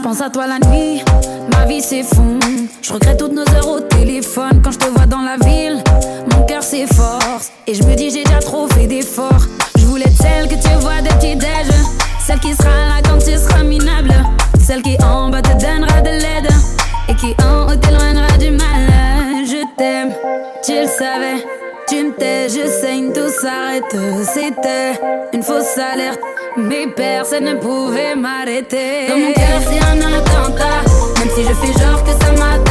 pense 0.09 0.21
à 0.21 0.29
toi 0.31 0.47
la 0.47 0.57
nuit, 0.67 1.03
ma 1.51 1.65
vie 1.67 1.83
s'effondre. 1.83 2.43
Je 2.81 2.93
regrette 2.93 3.19
toutes 3.19 3.31
nos 3.31 3.47
heures 3.53 3.69
au 3.69 3.79
téléphone 3.79 4.59
quand 4.63 4.71
je 4.71 4.79
te 4.79 4.87
vois 4.87 5.05
dans 5.05 5.21
la 5.21 5.37
ville. 5.37 5.83
Mon 6.31 6.45
cœur 6.47 6.63
s'efforce 6.63 7.51
et 7.67 7.75
je 7.75 7.83
me 7.83 7.93
dis 7.93 8.09
j'ai 8.09 8.23
déjà 8.23 8.39
trop 8.39 8.67
fait 8.69 8.87
d'efforts. 8.87 9.45
Je 9.77 9.85
voulais 9.85 10.05
être 10.05 10.17
celle 10.19 10.47
que 10.47 10.55
tu 10.55 10.73
vois 10.79 11.03
de 11.03 11.09
petit 11.19 11.35
déj, 11.35 11.67
celle 12.25 12.39
qui 12.39 12.55
sera 12.55 12.69
là 12.69 13.01
quand 13.03 13.19
tu 13.19 13.37
seras 13.37 13.61
minable, 13.61 14.15
celle 14.59 14.81
qui 14.81 14.97
en 15.03 15.29
bas 15.29 15.43
C'était 23.31 24.99
une 25.33 25.43
fausse 25.43 25.77
alerte, 25.77 26.19
mais 26.57 26.87
personne 26.87 27.43
ne 27.45 27.55
pouvait 27.55 28.15
m'arrêter. 28.15 29.07
Dans 29.07 29.17
mon 29.17 29.33
cœur, 29.33 29.61
c'est 29.61 29.79
un 29.79 30.01
attentat. 30.01 30.81
Même 31.19 31.29
si 31.35 31.43
je 31.43 31.53
fais 31.53 31.79
genre 31.79 32.03
que 32.03 32.11
ça 32.11 32.31
m'atteint 32.31 32.68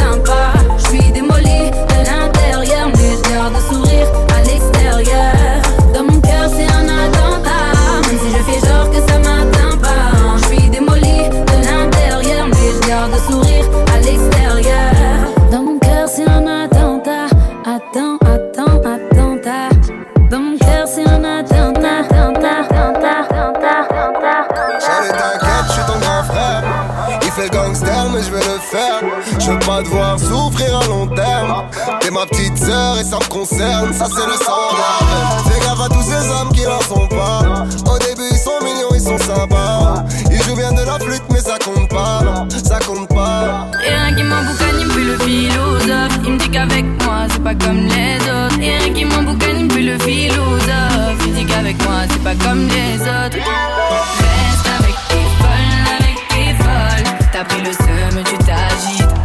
Je 29.69 29.73
veux 29.73 29.77
pas 29.77 29.83
te 29.83 29.89
voir 29.89 30.19
souffrir 30.19 30.79
à 30.79 30.87
long 30.87 31.07
terme. 31.09 31.65
T'es 32.01 32.11
ma 32.11 32.25
petite 32.25 32.57
sœur 32.57 32.99
et 32.99 33.05
ça 33.05 33.19
me 33.19 33.29
concerne. 33.29 33.93
Ça, 33.93 34.07
c'est 34.07 34.27
le 34.27 34.33
standard. 34.33 35.45
Fais 35.45 35.61
gaffe 35.61 35.81
à 35.81 35.89
tous 35.89 36.03
ces 36.03 36.31
hommes 36.31 36.51
qui 36.55 36.63
n'en 36.63 36.81
sont 36.81 37.07
pas. 37.09 37.67
Au 37.93 37.99
début, 37.99 38.29
ils 38.31 38.39
sont 38.39 38.59
mignons, 38.65 38.89
ils 38.95 39.01
sont 39.01 39.19
sympas. 39.19 40.05
Ils 40.31 40.43
jouent 40.43 40.57
bien 40.57 40.73
de 40.73 40.87
la 40.87 40.99
flûte, 40.99 41.23
mais 41.31 41.41
ça 41.41 41.59
compte 41.63 41.87
pas. 41.91 42.47
Ça 42.65 42.79
compte 42.79 43.09
pas. 43.09 43.69
Rien 43.79 44.15
qui 44.17 44.23
m'emboucane, 44.23 44.81
il 44.81 44.87
me 44.87 45.13
le 45.13 45.19
philosophe. 45.19 46.19
Il 46.25 46.33
me 46.33 46.39
dit 46.39 46.51
qu'avec 46.51 46.85
moi, 47.05 47.27
c'est 47.31 47.43
pas 47.43 47.55
comme 47.55 47.85
les 47.85 48.17
autres. 48.23 48.59
Rien 48.59 48.93
qui 48.95 49.05
m'emboucane, 49.05 49.57
il 49.59 49.67
me 49.67 49.93
le 49.93 49.99
philosophe. 49.99 51.27
Il 51.27 51.35
dit 51.35 51.45
qu'avec 51.45 51.77
moi, 51.85 52.07
c'est 52.11 52.23
pas 52.23 52.35
comme 52.37 52.69
les 52.69 53.01
autres. 53.03 53.37
Reste 53.37 54.69
avec 54.79 54.95
tes 55.09 55.29
folles, 55.37 55.85
avec 56.01 56.17
tes 56.29 56.55
folles. 56.65 57.29
T'as 57.33 57.45
pris 57.45 57.61
le 57.61 57.73
seum, 57.73 58.25
tu 58.25 58.39
t'agites. 58.39 59.18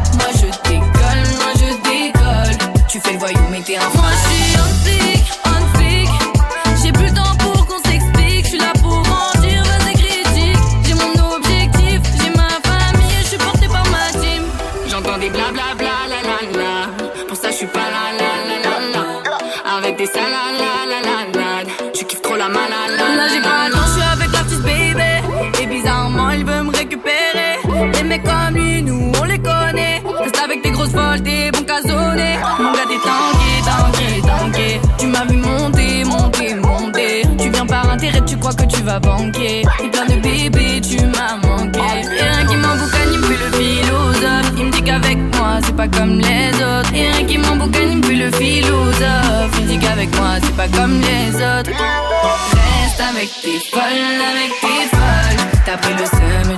Mon 32.60 32.72
gars, 32.74 32.86
t'es 32.88 33.00
tanké, 33.00 33.54
tanké, 33.66 34.22
tanké. 34.22 34.82
Tu 34.98 35.08
m'as 35.08 35.26
vu 35.26 35.38
monter, 35.38 36.04
monter, 36.04 36.56
monter. 36.56 37.22
Tu 37.40 37.50
viens 37.50 37.66
par 37.66 37.86
crois 38.44 38.54
que 38.54 38.66
tu 38.66 38.82
vas 38.84 39.00
banquer. 39.00 39.62
Et 39.84 39.90
plein 39.90 40.06
de 40.06 40.20
bébés, 40.22 40.82
tu 40.82 40.98
m'as 41.06 41.38
manqué. 41.48 41.80
Et 41.80 42.24
rien 42.24 42.46
qui 42.46 42.56
m'emboucane, 42.58 43.14
il 43.14 43.20
me 43.20 43.30
le 43.30 43.50
philosophe. 43.58 44.52
Il 44.58 44.66
me 44.66 44.72
dit 44.72 44.84
qu'avec 44.84 45.18
moi, 45.38 45.60
c'est 45.64 45.76
pas 45.76 45.88
comme 45.88 46.20
les 46.20 46.50
autres. 46.50 46.94
Et 46.94 47.10
rien 47.10 47.26
qui 47.26 47.38
m'emboucane, 47.38 47.92
il 47.92 47.98
me 47.98 48.26
le 48.26 48.32
philosophe. 48.32 49.52
Il 49.60 49.64
me 49.64 49.70
dit 49.70 49.80
qu'avec 49.80 50.16
moi, 50.18 50.32
c'est 50.44 50.56
pas 50.58 50.68
comme 50.68 51.00
les 51.00 51.36
autres. 51.36 51.72
Reste 52.52 53.02
avec 53.02 53.30
tes 53.42 53.60
folles, 53.72 54.22
avec 54.32 54.52
tes 54.60 54.84
folles. 54.92 55.62
T'as 55.66 55.78
pris 55.78 55.94
le 55.94 56.06
seum, 56.06 56.53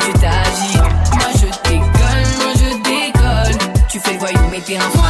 be 4.66 4.78
on 4.78 5.05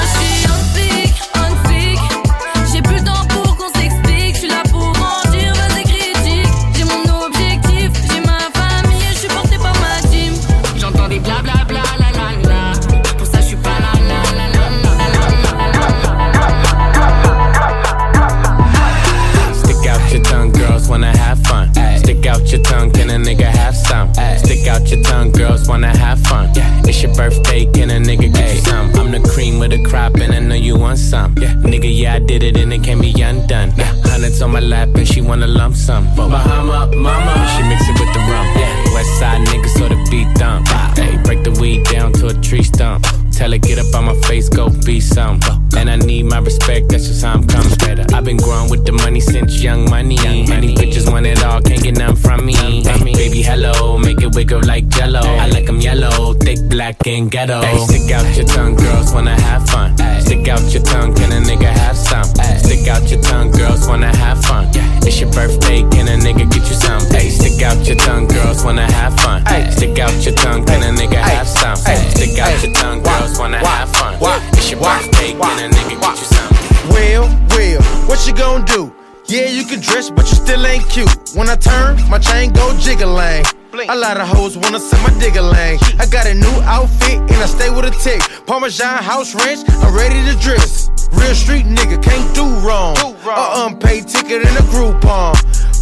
my 34.56 34.62
lap, 34.62 34.88
and 34.96 35.06
she 35.06 35.20
wanna 35.20 35.48
lump 35.48 35.76
sum. 35.76 36.06
Bahama, 36.16 36.90
mama, 36.96 37.34
she 37.58 37.64
mix 37.68 37.90
it 37.90 38.00
with 38.00 38.14
the 38.14 38.20
rum. 38.20 38.48
Yeah. 38.56 38.94
West 38.94 39.20
side 39.20 39.46
niggas, 39.48 39.78
so 39.78 39.90
the 39.90 39.98
beat 40.10 40.34
dump. 40.36 40.70
Hey, 40.96 41.18
break 41.26 41.44
the 41.44 41.52
weed 41.60 41.84
down 41.84 42.14
to 42.14 42.28
a 42.28 42.34
tree 42.34 42.64
stump. 42.64 43.06
Tell 43.34 43.52
her, 43.52 43.58
get 43.58 43.80
up 43.80 43.94
on 43.94 44.06
my 44.06 44.16
face, 44.22 44.48
go 44.48 44.70
be 44.86 45.02
some. 45.02 45.42
And 45.78 45.90
I 45.90 45.96
need 45.98 46.24
my 46.24 46.40
respect, 46.40 46.90
that's 46.90 47.08
just 47.08 47.24
how 47.24 47.34
I'm 47.34 47.46
coming. 47.48 47.76
better. 47.78 48.06
I've 48.16 48.24
been 48.24 48.38
growing 48.38 48.70
with 48.70 48.86
the 48.86 48.92
money 48.92 49.20
since 49.20 49.62
young 49.62 49.90
money. 49.90 50.16
Young 50.16 50.50
Many 50.50 50.76
bitches 50.76 51.12
want 51.12 51.26
it 51.26 51.44
all, 51.44 51.62
can't 51.62 51.82
get 51.82 51.98
none 51.98 52.16
from 52.16 52.46
me. 52.46 52.54
Hey, 52.54 52.82
baby, 53.04 53.42
hello, 53.42 53.98
make 53.98 54.22
it 54.22 54.34
wiggle 54.36 54.62
like 54.66 54.88
jello. 54.88 55.22
I 55.22 55.48
like 55.48 55.68
'em 55.68 55.80
yellow, 55.82 56.34
thick, 56.34 56.60
black, 56.70 57.06
and 57.08 57.30
ghetto. 57.30 57.62
Hey, 57.62 57.78
stick 57.86 58.12
out 58.12 58.28
your 58.38 58.46
tongue, 58.46 58.76
girls 58.76 59.12
wanna 59.14 59.40
have 59.42 59.68
fun. 59.70 59.98
Stick 60.22 60.48
out 60.48 60.62
your 60.74 60.84
tongue, 60.84 61.14
can 61.14 61.32
a 61.32 61.42
nigga 61.42 61.72
have 61.84 61.98
some? 61.98 62.26
Stick 62.64 62.88
out 62.88 63.10
your 63.10 63.22
tongue, 63.22 63.52
girls 63.52 63.88
wanna 63.88 64.16
have 64.18 64.44
fun. 64.46 64.70
It's 65.06 65.20
your 65.20 65.32
birthday, 65.32 65.82
can 65.92 66.08
a 66.08 66.18
nigga 66.18 66.50
get 66.52 66.68
you 66.70 66.76
some? 66.76 67.04
Hey, 67.12 67.30
stick 67.30 67.62
out 67.62 67.86
your 67.88 67.98
tongue, 67.98 68.28
girls 68.28 68.64
wanna 68.64 68.92
have 68.92 69.20
fun. 69.20 69.44
Hey. 69.46 69.70
Stick 69.72 70.00
out 70.00 70.14
your 70.26 70.36
tongue, 70.36 70.66
can 70.66 70.82
a 70.82 70.92
nigga 71.00 71.18
have 71.18 71.48
some? 71.48 71.76
Stick 71.76 72.40
out 72.40 72.64
your 72.64 72.74
tongue, 72.74 73.02
girls 73.04 73.38
wanna 73.38 73.60
have 73.66 73.90
fun. 73.96 74.55
It's 74.66 74.72
your 74.72 74.82
birthday, 74.82 75.34
can 75.38 75.72
a 75.72 75.76
nigga 75.76 76.02
get 76.02 76.18
you 76.18 76.26
some? 76.26 76.90
Well, 76.90 77.30
well, 77.50 77.84
what 78.10 78.26
you 78.26 78.34
gonna 78.34 78.66
do? 78.66 78.92
Yeah, 79.28 79.46
you 79.46 79.64
can 79.64 79.80
dress, 79.80 80.10
but 80.10 80.26
you 80.26 80.34
still 80.34 80.66
ain't 80.66 80.90
cute. 80.90 81.08
When 81.36 81.48
I 81.50 81.56
turn, 81.56 82.02
my 82.10 82.18
chain 82.18 82.52
go 82.52 82.76
jiggling. 82.80 83.46
A 83.88 83.96
lot 83.96 84.18
of 84.18 84.28
hoes 84.28 84.58
wanna 84.58 84.80
set 84.80 85.00
my 85.04 85.14
digger 85.20 85.44
lane. 85.44 85.78
I 86.00 86.08
got 86.08 86.26
a 86.26 86.34
new 86.34 86.58
outfit 86.66 87.20
and 87.20 87.34
I 87.34 87.46
stay 87.46 87.70
with 87.70 87.86
a 87.86 87.92
tick. 87.92 88.22
Parmesan 88.48 89.04
house 89.04 89.36
ranch, 89.36 89.70
I'm 89.70 89.94
ready 89.94 90.20
to 90.34 90.36
dress. 90.40 90.90
Real 91.12 91.36
street 91.36 91.66
nigga, 91.66 92.02
can't 92.02 92.34
do 92.34 92.46
wrong. 92.66 92.98
A 92.98 93.68
unpaid 93.68 94.08
ticket 94.08 94.42
in 94.42 94.58
a 94.58 94.66
Groupon. 94.74 95.36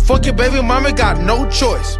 Fuck 0.06 0.26
your 0.26 0.36
baby 0.36 0.62
mama, 0.62 0.92
got 0.92 1.22
no 1.22 1.50
choice. 1.50 1.98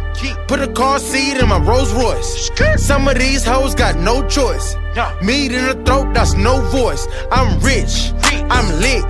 Put 0.48 0.60
a 0.60 0.68
car 0.68 0.98
seat 0.98 1.38
in 1.38 1.48
my 1.48 1.60
Rolls 1.60 1.94
Royce. 1.94 2.50
Some 2.76 3.08
of 3.08 3.18
these 3.18 3.42
hoes 3.42 3.74
got 3.74 3.96
no 3.96 4.28
choice. 4.28 4.76
Meat 5.22 5.50
in 5.50 5.66
the 5.66 5.82
throat, 5.84 6.14
that's 6.14 6.34
no 6.34 6.60
voice. 6.70 7.08
I'm 7.32 7.58
rich, 7.60 8.12
I'm 8.48 8.68
lit. 8.80 9.04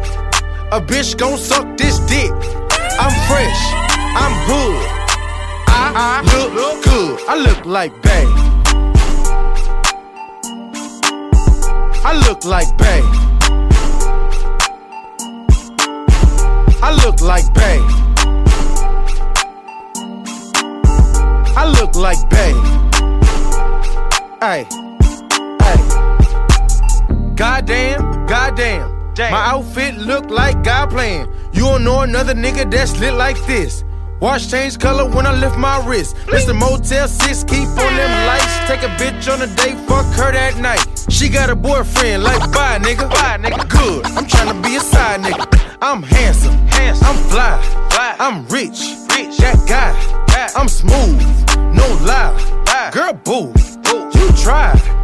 A 0.72 0.80
bitch 0.80 1.16
gon' 1.18 1.37
suck 1.37 1.76
this 1.76 1.99
dick. 2.01 2.32
I'm 2.99 3.12
fresh, 3.28 3.61
I'm 4.16 4.32
hood. 4.49 4.91
I 5.97 6.22
look 6.55 6.85
good, 6.85 7.20
I 7.28 7.37
look 7.37 7.66
like 7.66 7.93
Bay. 8.03 8.24
I 12.03 12.12
look 12.26 12.45
like 12.45 12.76
Bay. 12.78 13.03
I 16.82 16.93
look 17.05 17.20
like 17.20 17.53
Bay. 17.55 17.78
I 21.57 21.66
look 21.78 21.95
like 21.95 22.28
Bay. 22.30 22.55
Hey, 24.41 24.66
hey. 25.65 27.35
Goddamn, 27.35 28.27
goddamn. 28.27 29.12
Damn. 29.15 29.31
My 29.31 29.47
outfit 29.47 29.97
look 29.97 30.31
like 30.31 30.62
God 30.65 30.91
playing. 30.91 31.33
You 31.53 31.62
don't 31.62 31.85
know 31.85 32.01
another 32.01 32.35
nigga 32.35 32.69
that's 32.71 32.99
lit 32.99 33.15
like 33.15 33.37
this. 33.47 33.85
Watch 34.21 34.51
change 34.51 34.79
color 34.79 35.09
when 35.09 35.27
I 35.27 35.33
lift 35.35 35.57
my 35.57 35.85
wrist. 35.87 36.17
Mr. 36.27 36.59
Motel 36.59 37.07
6, 37.07 37.45
keep 37.45 37.69
on 37.69 37.77
them 37.77 38.27
lights. 38.27 38.59
Take 38.67 38.83
a 38.83 38.89
bitch 38.97 39.33
on 39.33 39.43
a 39.43 39.47
date, 39.55 39.77
fuck 39.87 40.07
her 40.15 40.33
that 40.33 40.57
night. 40.59 40.85
She 41.11 41.29
got 41.29 41.51
a 41.51 41.55
boyfriend, 41.55 42.23
like 42.23 42.41
bye 42.53 42.79
nigga. 42.79 43.11
Bye 43.11 43.39
nigga, 43.39 43.69
good. 43.69 44.07
I'm 44.07 44.25
tryna 44.25 44.62
be 44.65 44.77
a 44.77 44.81
side 44.81 45.21
nigga. 45.21 45.77
I'm 45.83 46.03
handsome, 46.03 46.57
I'm 46.81 47.17
fly, 47.29 47.61
I'm 48.19 48.47
rich, 48.49 48.81
rich. 49.15 49.37
That 49.39 49.62
guy, 49.69 49.93
I'm 50.57 50.69
smooth, 50.69 51.21
no 51.75 51.87
lie. 52.03 52.91
Girl, 52.93 53.12
boo, 53.12 53.53
you 54.19 54.33
try. 54.43 55.04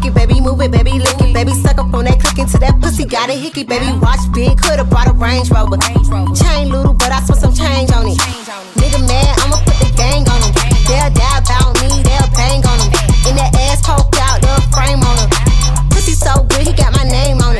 baby, 0.13 0.41
move 0.41 0.61
it, 0.61 0.71
baby, 0.71 0.99
lick 0.99 1.19
it, 1.21 1.33
baby, 1.33 1.51
suck 1.53 1.77
up 1.77 1.93
on 1.93 2.05
that 2.05 2.19
click 2.19 2.37
into 2.39 2.57
that 2.59 2.79
pussy, 2.81 3.05
got 3.05 3.29
a 3.29 3.33
hickey, 3.33 3.63
baby, 3.63 3.87
watch 3.99 4.21
big, 4.33 4.57
coulda 4.61 4.83
brought 4.83 5.07
a 5.07 5.13
Range 5.13 5.49
Rover. 5.51 5.77
Chain 6.35 6.69
little, 6.69 6.93
but 6.93 7.11
I 7.11 7.19
spent 7.21 7.39
some 7.39 7.53
change 7.53 7.91
on 7.91 8.07
it. 8.07 8.17
Nigga 8.79 8.99
mad, 9.07 9.35
I'ma 9.43 9.57
put 9.63 9.77
the 9.79 9.89
gang 9.95 10.23
on 10.27 10.39
him. 10.41 10.53
They'll 10.87 11.11
die 11.11 11.37
about 11.39 11.75
me, 11.81 11.89
they'll 12.03 12.31
bang 12.35 12.63
on 12.65 12.77
him. 12.79 12.91
In 13.29 13.33
that 13.37 13.51
ass 13.69 13.81
poked 13.85 14.17
out, 14.19 14.41
the 14.41 14.53
frame 14.73 15.01
on 15.03 15.15
him. 15.21 15.29
Pussy 15.91 16.13
so 16.13 16.43
good, 16.49 16.67
he 16.67 16.73
got 16.73 16.91
my 16.95 17.03
name 17.03 17.41
on 17.41 17.50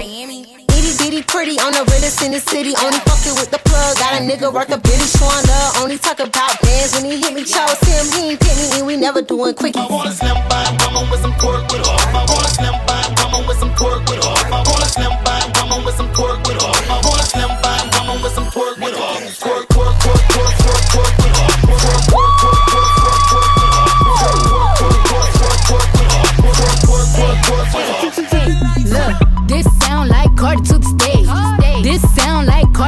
Pretty 1.28 1.60
on 1.60 1.72
the 1.74 1.84
realest 1.92 2.22
in 2.24 2.32
the 2.32 2.40
city. 2.40 2.74
Only 2.82 3.00
fucking 3.06 3.36
with 3.36 3.52
the 3.52 3.60
plug. 3.66 3.98
Got 3.98 4.20
a 4.20 4.22
nigga 4.24 4.52
worth 4.54 4.72
a 4.72 4.78
billy 4.78 5.08
showing 5.08 5.46
love. 5.48 5.78
Only 5.82 5.98
talk 5.98 6.20
about 6.20 6.60
bands 6.62 6.94
when 6.96 7.06
he 7.06 7.20
hit 7.22 7.34
me. 7.34 7.44
Chose 7.44 7.80
him, 7.82 8.06
he 8.14 8.32
ain't 8.32 8.40
pick 8.40 8.56
me, 8.58 8.68
and 8.80 8.86
we 8.86 8.98
never 8.98 9.22
doing 9.22 9.54
quickies. 9.54 9.82
I 9.82 9.88
wanna 9.88 10.12
slim 10.12 10.38
by 10.50 10.66
woman 10.82 11.10
with 11.12 11.22
some 11.22 11.34
pork 11.42 11.64
with 11.72 11.86
her. 11.86 11.98
I 12.14 12.26
wanna 12.28 12.52
slim 12.52 12.76
by 12.88 13.02
woman 13.22 13.48
with 13.48 13.58
some 13.60 13.74
pork 13.76 14.02
with 14.10 14.24
her. 14.24 14.36
I 14.50 14.60
wanna 14.66 14.90
slim 14.90 15.14
by 15.24 15.40
woman 15.58 15.86
with 15.86 15.96
some 15.96 16.10
pork 16.14 16.40
with 16.48 16.62
her. 16.62 16.74
I 16.90 16.98
wanna 17.06 17.24
slim 17.24 17.52
by 17.62 17.78
woman 17.96 18.18
with 18.24 18.34
some 18.34 18.48
pork 18.52 18.78
with. 18.78 18.96
Pork, 19.42 19.71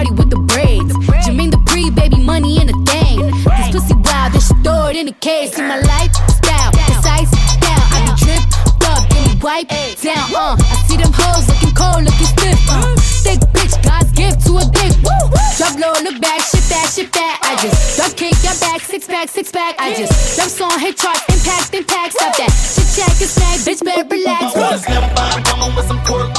sound 0.04 0.18
like 0.18 0.20
Cardi 0.20 0.20
with 0.20 0.30
the 0.30 0.39
braids. 0.54 0.93
Jermaine 1.26 1.51
the 1.51 1.62
pre 1.66 1.89
baby 1.89 2.24
money 2.24 2.62
in 2.62 2.70
a 2.70 2.78
thing. 2.86 3.20
This 3.22 3.72
pussy 3.72 3.95
wild, 3.95 4.34
this 4.34 4.47
shit 4.47 4.58
throw 4.64 4.88
it 4.88 4.95
in 4.95 5.08
a 5.08 5.14
case. 5.14 5.54
See 5.54 5.62
my 5.62 5.80
lifestyle, 5.80 6.72
precise 6.72 7.32
down. 7.60 7.84
I 7.91 7.99
be 8.06 8.14
tripped 8.26 8.54
up, 8.84 9.10
get 9.10 9.22
me 9.28 9.39
wipe 9.41 9.70
down. 10.01 10.28
Uh, 10.36 10.56
I 10.60 10.84
see 10.88 10.97
them 10.97 11.12
hoes 11.14 11.47
looking 11.47 11.76
cold, 11.76 12.04
looking 12.04 12.30
stiff. 12.30 12.60
Uh, 12.70 12.95
thick 13.24 13.39
bitch, 13.54 13.76
God's 13.84 14.12
gift 14.12 14.45
to 14.47 14.58
a 14.58 14.66
dick. 14.72 14.93
Woo! 15.04 15.24
Drop 15.58 15.74
low, 15.80 15.93
look 16.04 16.20
back, 16.22 16.41
shit 16.41 16.66
that, 16.70 16.91
shit 16.93 17.12
that. 17.14 17.39
I 17.43 17.56
just 17.62 17.97
drop 17.97 18.14
kick 18.16 18.36
your 18.43 18.58
back, 18.60 18.82
six 18.82 19.08
pack, 19.08 19.30
six 19.30 19.51
pack. 19.51 19.76
I 19.80 19.93
just 19.95 20.38
jump 20.38 20.49
song, 20.49 20.80
hit 20.80 20.97
charts, 20.97 21.24
impact, 21.30 21.74
impact. 21.74 22.14
Stop 22.14 22.36
that. 22.38 22.51
Shit 22.51 22.89
check 22.95 23.14
and 23.22 23.32
snack, 23.32 23.58
bitch, 23.64 23.82
better 23.84 24.08
relax. 24.08 24.56
I 24.56 24.60
wanna 24.60 24.78
slim 24.80 25.04
by 25.16 25.43
woman 25.51 25.76
with 25.76 25.88
some 25.88 26.01
pork 26.04 26.34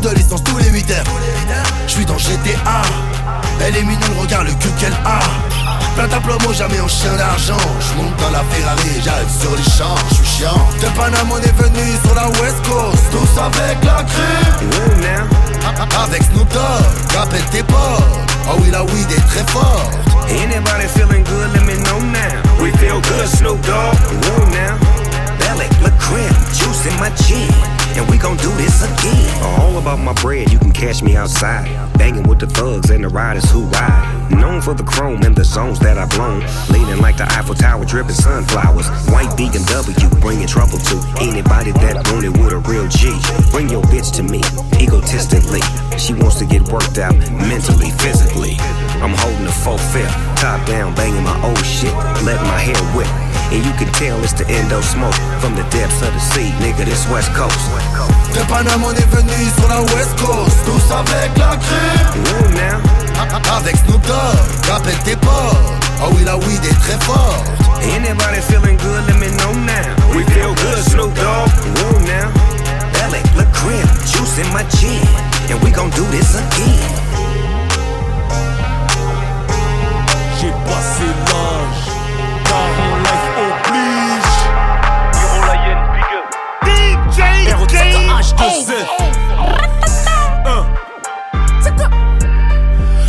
de 0.00 0.08
l'essence 0.10 0.42
tous 0.42 0.58
les 0.58 0.70
8 0.70 0.90
heures. 0.90 1.04
Je 1.86 1.92
suis 1.92 2.06
dans 2.06 2.18
GTA, 2.18 2.82
elle 3.60 3.76
est 3.76 3.82
mignonne, 3.82 4.18
regarde 4.20 4.46
le 4.46 4.54
cul 4.54 4.70
qu'elle 4.78 4.96
a. 5.04 5.20
Plein 5.94 6.08
d'aplomo, 6.08 6.52
jamais 6.52 6.80
en 6.80 6.88
chien 6.88 7.14
d'argent. 7.16 7.56
Je 7.80 8.02
monte 8.02 8.16
dans 8.16 8.30
la 8.30 8.42
Ferrari, 8.50 9.00
j'arrive 9.04 9.28
sur 9.28 9.50
les 9.50 9.62
champs, 9.62 9.94
je 10.10 10.14
suis 10.14 10.26
chiant. 10.38 10.68
De 10.80 10.86
Panama, 10.96 11.34
on 11.34 11.38
est 11.38 11.56
venu 11.62 11.84
sur 12.04 12.14
la 12.14 12.28
West 12.40 12.60
Coast, 12.68 13.04
tous 13.12 13.40
avec 13.40 13.84
la 13.84 14.02
crime. 14.04 15.28
Avec 16.04 16.22
Snoop 16.24 16.48
Dogg, 16.52 17.16
rappelle 17.16 17.44
tes 17.50 17.62
potes. 17.62 17.76
Oh 18.48 18.56
oui, 18.60 18.70
la 18.70 18.82
weed 18.82 19.10
est 19.10 19.26
très 19.28 19.44
forte. 19.52 19.94
Anybody 20.28 20.88
feeling 20.94 21.24
good, 21.24 21.52
let 21.54 21.64
me 21.64 21.74
know 21.84 22.00
now. 22.00 22.62
We 22.62 22.72
feel 22.78 23.00
good, 23.00 23.28
Snoop 23.28 23.60
Dogg. 23.66 23.94
Whoa 24.22 24.46
now. 24.50 24.78
Crib, 25.98 26.34
juice 26.52 26.84
in 26.86 27.00
my 27.00 27.08
chin. 27.10 27.73
And 27.96 28.10
we 28.10 28.18
gon' 28.18 28.36
do 28.38 28.50
this 28.56 28.82
again. 28.82 29.60
All 29.60 29.78
about 29.78 30.00
my 30.00 30.12
bread, 30.14 30.52
you 30.52 30.58
can 30.58 30.72
catch 30.72 31.02
me 31.02 31.16
outside. 31.16 31.66
Banging 31.96 32.28
with 32.28 32.40
the 32.40 32.46
thugs 32.46 32.90
and 32.90 33.04
the 33.04 33.08
riders 33.08 33.48
who 33.50 33.62
ride. 33.66 34.30
Known 34.30 34.60
for 34.60 34.74
the 34.74 34.82
chrome 34.82 35.22
and 35.22 35.36
the 35.36 35.44
zones 35.44 35.78
that 35.78 35.96
I've 35.96 36.10
blown. 36.10 36.40
Leaning 36.70 37.00
like 37.00 37.16
the 37.16 37.24
Eiffel 37.24 37.54
Tower, 37.54 37.84
dripping 37.84 38.14
sunflowers. 38.14 38.88
White 39.14 39.30
BMW, 39.38 40.20
bringing 40.20 40.48
trouble 40.48 40.78
to 40.78 40.96
anybody 41.20 41.70
that 41.70 41.94
want 42.10 42.24
it 42.24 42.30
with 42.30 42.52
a 42.52 42.58
real 42.58 42.88
G. 42.88 43.14
Bring 43.52 43.68
your 43.68 43.82
bitch 43.84 44.12
to 44.16 44.22
me, 44.22 44.42
egotistically. 44.82 45.62
She 45.96 46.14
wants 46.14 46.38
to 46.40 46.46
get 46.46 46.62
worked 46.72 46.98
out 46.98 47.14
mentally, 47.30 47.90
physically. 48.02 48.56
I'm 49.04 49.14
holding 49.14 49.46
a 49.46 49.52
full 49.52 49.78
fifth, 49.78 50.14
top 50.36 50.66
down, 50.66 50.94
banging 50.96 51.22
my 51.22 51.40
old 51.46 51.64
shit, 51.64 51.94
letting 52.26 52.48
my 52.48 52.58
hair 52.58 52.76
whip. 52.96 53.23
And 53.52 53.64
you 53.64 53.72
can 53.76 53.92
tell 53.92 54.22
it's 54.22 54.32
the 54.32 54.46
endo 54.48 54.80
smoke 54.80 55.14
from 55.40 55.54
the 55.54 55.64
depths 55.70 56.00
of 56.02 56.12
the 56.12 56.20
sea, 56.20 56.50
nigga, 56.62 56.84
this 56.84 57.08
West 57.10 57.32
Coast. 57.34 57.68
De 58.34 58.40
Panama, 58.46 58.86
on 58.86 58.94
est 58.94 59.10
venu 59.10 59.50
sur 59.56 59.68
la 59.68 59.80
West 59.94 60.14
Coast, 60.18 60.56
tous 60.64 60.86
avec 60.92 61.36
la 61.38 61.56
crime. 61.56 62.24
Whoa 62.24 62.48
now. 62.54 62.94
Avec 63.56 63.76
Snoop 63.76 64.02
Dogg, 64.06 64.70
rappelle 64.70 64.98
tes 65.04 65.16
potes. 65.16 65.30
Oh 65.30 66.02
ah 66.02 66.08
oui, 66.14 66.24
la 66.24 66.36
weed 66.36 66.64
est 66.64 66.80
très 66.80 66.98
forte. 67.04 67.46
Anybody 67.82 68.40
feeling 68.40 68.76
good, 68.78 69.06
let 69.06 69.18
me 69.18 69.28
know 69.36 69.52
now. 69.64 70.16
We 70.16 70.24
feel 70.32 70.54
good, 70.54 70.82
Snoop 70.90 71.14
Dogg. 71.14 71.48
Whoa 71.76 71.98
now. 72.00 72.30
Belly, 72.92 73.22
look 73.36 73.50
crib, 73.52 73.86
juice 74.04 74.38
in 74.38 74.48
my 74.52 74.64
chin. 74.76 75.06
And 75.50 75.62
we 75.62 75.70
gon' 75.70 75.90
do 75.90 76.04
this 76.10 76.34
again. 76.34 76.90
J'ai 80.40 80.50
passé 80.66 81.06
l'âge, 81.26 83.03
Game 88.36 88.50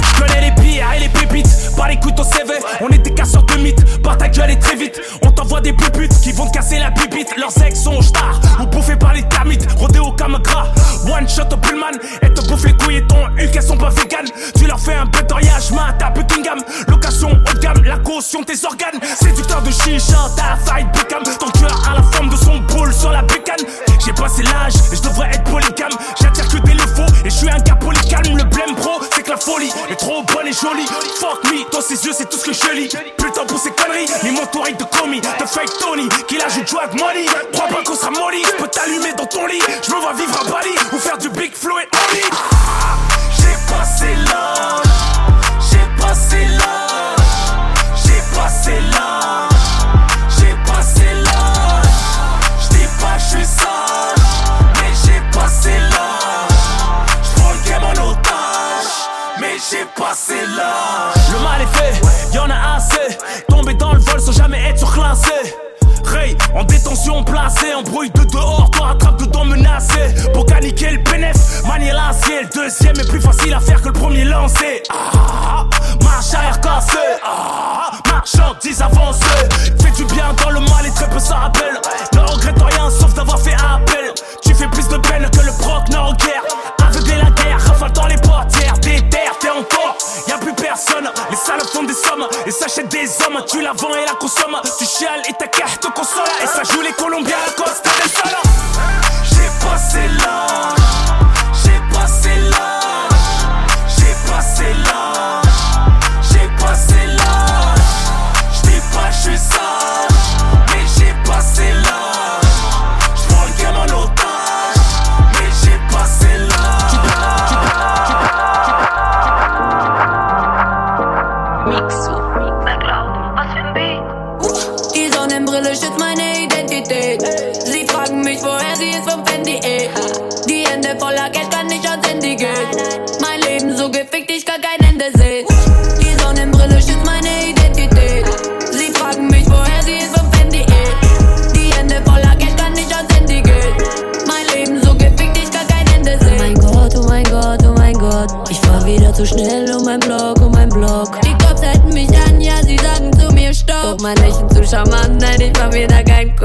Je 0.01 0.21
connais 0.21 0.41
les 0.41 0.51
pires 0.61 0.86
et 0.95 0.99
les 0.99 1.09
pépites, 1.09 1.76
pas 1.76 1.88
les 1.89 1.99
couteaux 1.99 2.23
CV. 2.23 2.53
On 2.82 2.89
est 2.89 2.99
des 2.99 3.13
casseurs 3.13 3.43
de 3.43 3.55
mythes, 3.55 4.01
par 4.01 4.17
ta 4.17 4.28
gueule 4.30 4.57
très 4.59 4.76
vite. 4.76 4.99
On 5.23 5.32
t'envoie 5.32 5.61
des 5.61 5.73
puputes 5.73 6.19
qui 6.21 6.32
vont 6.32 6.47
te 6.47 6.53
casser 6.53 6.80
la 6.80 6.91
pipite. 6.91 7.36
Leurs 7.38 7.51
ex 7.63 7.82
sont 7.82 8.01
stars, 8.01 8.39
ou 8.61 8.65
bouffés 8.67 8.95
par 8.95 9.13
les 9.13 9.23
termites. 9.23 9.67
Rodéo 9.78 10.11
comme 10.17 10.38
gras, 10.43 10.67
one 11.07 11.28
shot 11.28 11.53
au 11.53 11.57
pullman. 11.57 11.97
Et 12.21 12.34
te 12.34 12.47
bouffe 12.47 12.65
les 12.65 12.73
couilles 12.73 12.97
et 12.97 13.07
ton 13.07 13.28
huc, 13.38 13.55
elles 13.55 13.63
sont 13.63 13.78
pas 13.78 13.89
vegan. 13.89 14.26
Tu 14.57 14.67
leur 14.67 14.80
fais 14.80 14.95
un 14.95 15.05
bétoriage, 15.05 15.71
mat 15.71 16.01
à 16.01 16.09
Buckingham. 16.11 16.59
Location 16.88 17.30
haut 17.32 17.53
de 17.53 17.59
gamme, 17.59 17.84
la 17.84 17.97
caution 17.97 18.43
tes 18.43 18.65
organes. 18.65 18.99
Séducteur 19.19 19.61
de 19.61 19.71
chicha, 19.71 20.30
la 20.38 20.55
faille 20.57 20.88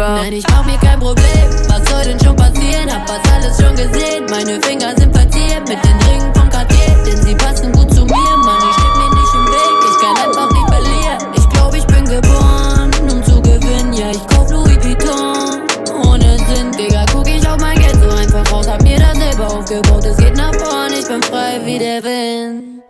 Background. 0.01 0.23
Nein, 0.23 0.33
ich 0.33 0.45
mach 0.49 0.65
mir 0.65 0.79
kein 0.79 0.99
Problem, 0.99 1.49
was 1.69 1.91
soll 1.91 2.05
denn 2.05 2.21
schon 2.21 2.37
passieren? 2.37 2.91
Hab 2.93 3.09
fast 3.09 3.33
alles 3.33 3.57
schon 3.61 3.77
gesehen, 3.77 4.25
meine 4.31 4.61
Finger 4.63 4.95
sind 4.97 5.15
verziert 5.15 5.69
mit 5.69 5.79
den 5.85 5.99
Ringen 6.09 6.35
von 6.35 6.49
Cartier, 6.49 6.97
denn 7.05 7.23
sie 7.23 7.35
passen 7.35 7.73
gut 7.73 7.93
zu 7.93 8.05
mir. 8.05 8.37
Mann, 8.45 8.63
ich 8.69 8.75
steht 8.77 8.97
mir 8.97 9.11
nicht 9.11 9.35
im 9.35 9.47
Weg, 9.47 9.77
ich 9.91 9.99
kann 10.01 10.17
einfach 10.27 10.51
nicht 10.51 10.69
verlieren. 10.69 11.35
Ich 11.37 11.49
glaub, 11.51 11.75
ich 11.75 11.87
bin 11.87 12.05
geboren, 12.05 12.91
um 13.11 13.25
zu 13.25 13.43
gewinnen, 13.43 13.93
ja, 13.93 14.11
ich 14.11 14.27
kauf 14.29 14.51
Louis 14.51 14.79
Vuitton. 14.83 15.61
Ohne 16.05 16.39
Sinn, 16.49 16.73
Digga, 16.73 17.05
guck 17.13 17.29
ich 17.29 17.47
auf 17.47 17.59
mein 17.59 17.79
Geld 17.79 17.97
so 18.03 18.09
einfach 18.09 18.53
raus, 18.53 18.69
hab 18.69 18.83
mir 18.83 18.99
das 18.99 19.19
selber 19.19 19.47
aufgebaut, 19.49 20.05
es 20.05 20.17
geht 20.17 20.37
nach 20.37 20.55
vorn, 20.55 20.93
ich 20.99 21.07
bin 21.07 21.23
frei 21.23 21.61
wie 21.65 21.79
der 21.79 22.03
Wind. 22.03 22.83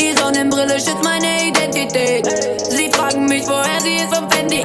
Die 0.00 0.12
Sonnenbrille 0.18 0.74
schützt 0.74 1.02
meine 1.04 1.48
Identität. 1.48 2.26
Sie 2.68 2.90
fragen 2.92 3.26
mich, 3.26 3.46
woher 3.46 3.80
sie 3.80 3.96
ist 3.96 4.14
vom 4.14 4.28
Fendi. 4.30 4.64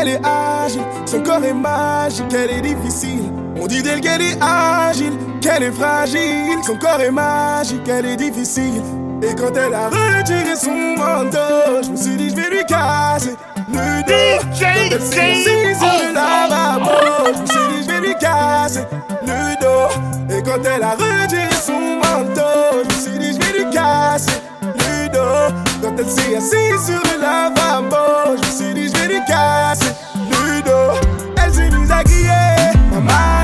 elle 0.00 0.08
est 0.08 0.20
agile, 0.24 0.82
son 1.06 1.22
corps 1.22 1.44
est 1.44 1.52
magique, 1.52 2.32
elle 2.32 2.50
est 2.50 2.60
difficile. 2.60 3.32
On 3.60 3.66
dit 3.66 3.82
d'elle 3.82 4.00
qu'elle 4.00 4.22
est 4.22 4.38
agile, 4.40 5.12
qu'elle 5.40 5.64
est 5.64 5.72
fragile, 5.72 6.58
son 6.64 6.76
corps 6.76 7.00
est 7.00 7.10
magique, 7.10 7.88
elle 7.88 8.06
est 8.06 8.16
difficile. 8.16 8.82
Et 9.22 9.34
quand 9.34 9.56
elle 9.56 9.74
a 9.74 9.88
retiré 9.88 10.54
son 10.54 10.96
manteau, 10.96 11.82
je 11.82 11.90
me 11.90 11.96
suis 11.96 12.16
dit 12.16 12.30
je 12.30 12.36
vais 12.36 12.50
lui 12.50 12.64
casser 12.66 13.36
le 13.68 14.02
dos. 14.06 14.44
Quand 14.60 14.92
elle 14.92 15.02
s'est 15.02 15.32
assise 15.32 15.78
sur 15.78 16.06
le 16.06 16.14
lavabo, 16.14 16.90
je 17.34 17.40
me 17.40 17.46
suis 17.46 17.68
dit 17.72 17.82
je 17.82 17.88
vais 17.92 18.00
lui 18.06 18.14
casser 18.20 18.84
le 19.26 19.60
dos. 19.60 20.36
Et 20.36 20.42
quand 20.42 20.62
elle 20.64 20.82
a 20.82 20.92
retiré 20.92 21.48
son 21.60 21.96
manteau, 21.96 22.84
je 22.88 22.94
me 22.94 23.00
suis 23.00 23.18
dit 23.18 23.32
je 23.32 23.46
vais 23.46 23.64
lui 23.64 23.70
casser 23.70 24.30
le 24.62 25.08
dos. 25.08 25.54
Quand 25.82 25.94
elle 25.98 26.08
s'est 26.08 26.36
assise 26.36 26.86
sur 26.86 27.02
le 27.02 27.20
lavabo, 27.20 28.36
je 28.36 28.46
me 28.46 28.52
suis 28.52 28.74
dit 28.74 28.97
de 29.20 29.26
casa, 29.26 29.96
elle 31.36 31.52
É 31.52 31.78
mise 31.78 31.92
à 31.92 31.98
aqui. 31.98 33.37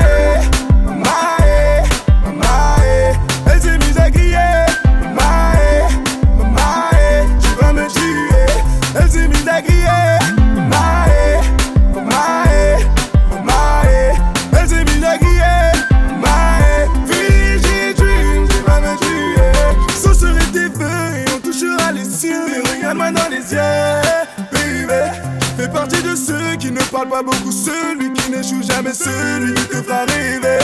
pas 27.09 27.23
beaucoup. 27.23 27.51
Celui 27.51 28.11
qui 28.13 28.31
ne 28.31 28.41
joue 28.41 28.63
jamais, 28.63 28.93
celui 28.93 29.53
qui 29.53 29.65
te 29.67 29.81
fera 29.81 30.05
rêver. 30.05 30.59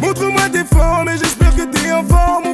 Montre-moi 0.00 0.48
tes 0.52 0.64
formes 0.64 1.08
et 1.08 1.18
j'espère 1.18 1.54
que 1.54 1.62
t'es 1.62 1.92
en 1.92 2.04
forme. 2.04 2.45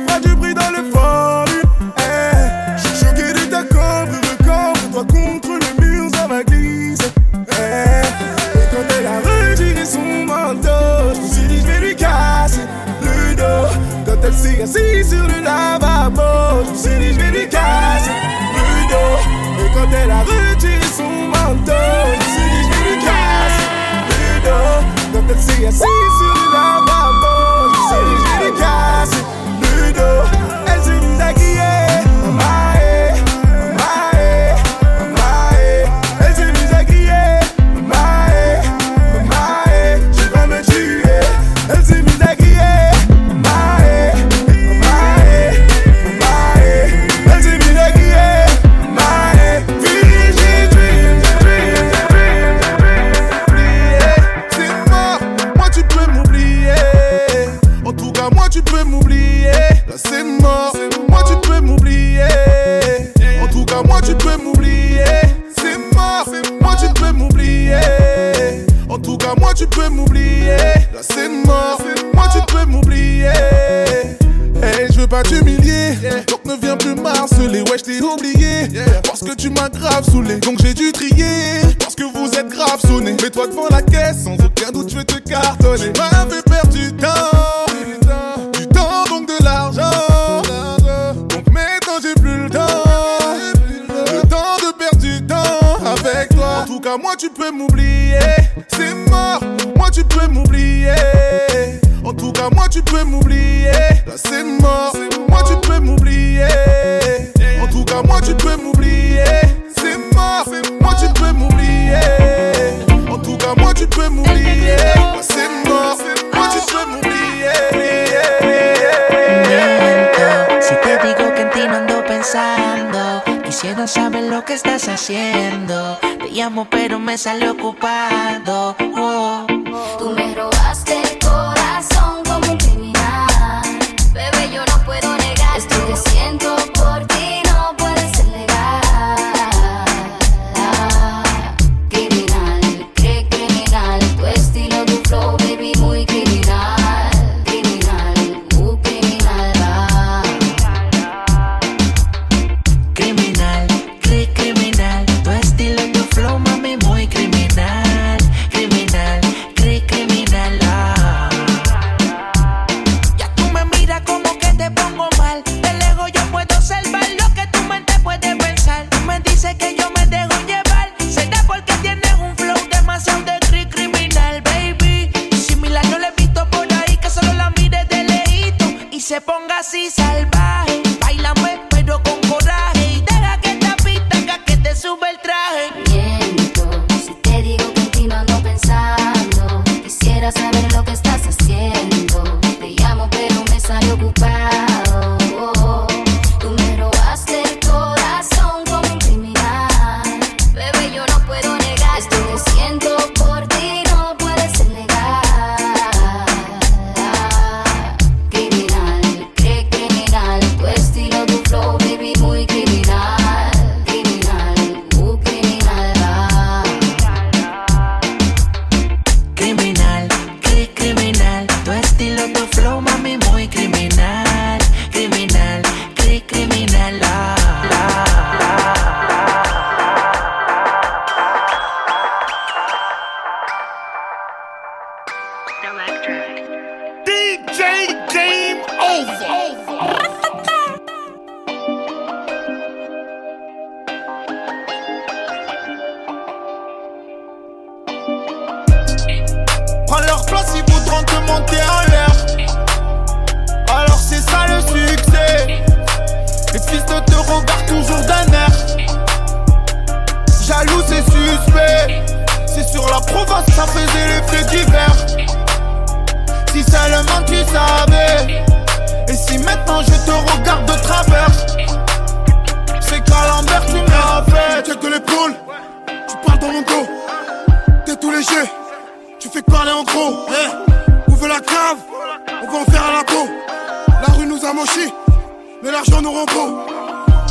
Beau. 286.13 286.59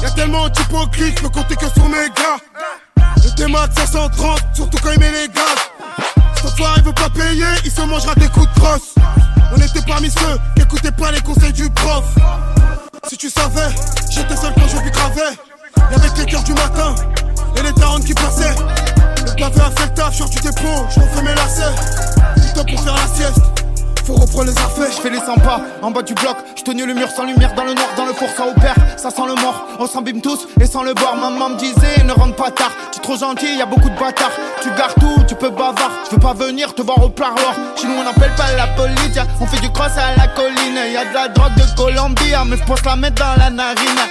Y'a 0.02 0.12
tellement 0.12 0.50
d'hypocrites, 0.50 1.18
je 1.18 1.24
peux 1.24 1.30
compter 1.30 1.56
que 1.56 1.68
sur 1.70 1.88
mes 1.88 2.10
gars. 2.10 2.38
Le 3.24 3.36
démat 3.36 3.68
530, 3.76 4.40
surtout 4.54 4.78
quand 4.84 4.92
il 4.92 5.00
met 5.00 5.12
les 5.12 5.28
gaz. 5.28 5.44
Ce 6.42 6.48
soir 6.56 6.74
il 6.78 6.84
veut 6.84 6.94
pas 6.94 7.10
payer, 7.10 7.46
il 7.64 7.72
se 7.72 7.82
mangera 7.82 8.16
des 8.16 8.28
coups 8.30 8.48
de 8.48 8.60
crosse. 8.60 8.96
On 9.54 9.58
était 9.58 9.82
parmi 9.88 10.10
ceux 10.10 10.38
qui 10.56 10.64
écoutaient 10.64 10.92
pas 10.92 11.12
les 11.12 11.22
conseils 11.22 11.54
du 11.54 11.70
prof. 11.70 12.06
Si 13.08 13.18
tu 13.18 13.30
savais, 13.30 13.70
j'étais 14.10 14.36
seul 14.36 14.54
quand 14.56 14.68
je 14.68 14.78
lui 14.82 14.92
gravais. 14.92 15.38
Y'avait 15.92 16.10
les 16.18 16.26
cœurs 16.26 16.44
du 16.44 16.54
matin 16.54 16.96
et 17.58 17.62
les 17.62 17.74
darons 17.74 18.00
qui 18.00 18.14
passaient. 18.14 18.56
Le 19.26 19.36
pavé 19.40 19.62
a 19.62 19.72
fait 19.72 19.86
le 19.86 19.94
taf, 19.94 20.16
sur 20.16 20.30
du 20.30 20.40
dépôt, 20.40 20.86
je 20.90 21.00
refais 21.00 21.22
mes 21.22 21.36
lacets. 21.36 21.76
Temps 22.56 22.66
pour 22.66 22.84
faire 22.84 22.96
la 22.96 23.08
sieste, 23.08 23.40
faut 24.04 24.14
reprendre 24.14 24.46
les 24.46 24.58
affaires. 24.58 24.92
Je 24.92 25.02
fais 25.02 25.10
les 25.10 25.20
100 25.20 25.36
pas 25.36 25.62
en 25.82 25.92
bas 25.92 26.02
du 26.02 26.14
bloc. 26.14 26.36
Je 26.56 26.64
tenais 26.64 26.86
le 26.86 26.94
mur 26.94 27.10
sans 27.10 27.26
lumière 27.26 27.54
dans 27.56 27.64
le 27.64 27.74
noir, 27.74 27.88
dans 27.98 28.06
le 28.06 28.14
four 28.14 28.30
ça 28.36 28.48
opère. 28.48 28.76
Ça 28.98 29.10
sent 29.10 29.26
le 29.28 29.36
mort, 29.36 29.66
on 29.80 29.88
s'embime 29.88 30.22
tous 30.22 30.48
et 30.60 30.66
sans 30.66 30.84
le 30.84 30.94
bord. 30.94 31.16
Maman 31.16 31.50
me 31.50 31.58
disait 31.58 32.04
ne 32.04 32.14
rentre 32.14 32.36
pas 32.36 32.52
tard. 32.52 32.72
Tu 32.92 33.00
es 33.00 33.02
trop 33.02 33.18
gentil, 33.18 33.58
y 33.58 33.62
a 33.62 33.66
beaucoup 33.66 33.90
de 33.90 34.00
bâtards. 34.00 34.32
Tu 34.62 34.70
gardes 34.70 34.96
tout, 35.00 35.24
tu 35.28 35.36
peux 35.36 35.50
bavard. 35.50 35.92
Je 36.06 36.16
veux 36.16 36.22
pas 36.22 36.34
venir 36.34 36.74
te 36.74 36.82
voir 36.82 37.04
au 37.04 37.10
pleuroir. 37.10 37.56
Chez 37.80 37.88
nous 37.88 37.96
on 37.96 38.08
appelle 38.08 38.34
pas 38.36 38.52
la 38.56 38.68
police, 38.68 39.18
on 39.40 39.46
fait 39.46 39.60
du 39.60 39.72
cross 39.72 39.92
à 39.98 40.16
la 40.18 40.28
colline. 40.28 40.78
Y 40.92 40.98
a 40.98 41.06
de 41.06 41.14
la 41.14 41.28
drogue 41.30 41.56
de 41.56 41.76
Colombie, 41.76 42.34
ah, 42.36 42.44
mais 42.46 42.58
je 42.58 42.64
pense 42.64 42.84
la 42.86 42.96
mettre 42.96 43.24
dans 43.24 43.36
la 43.38 43.50
narine. 43.50 44.02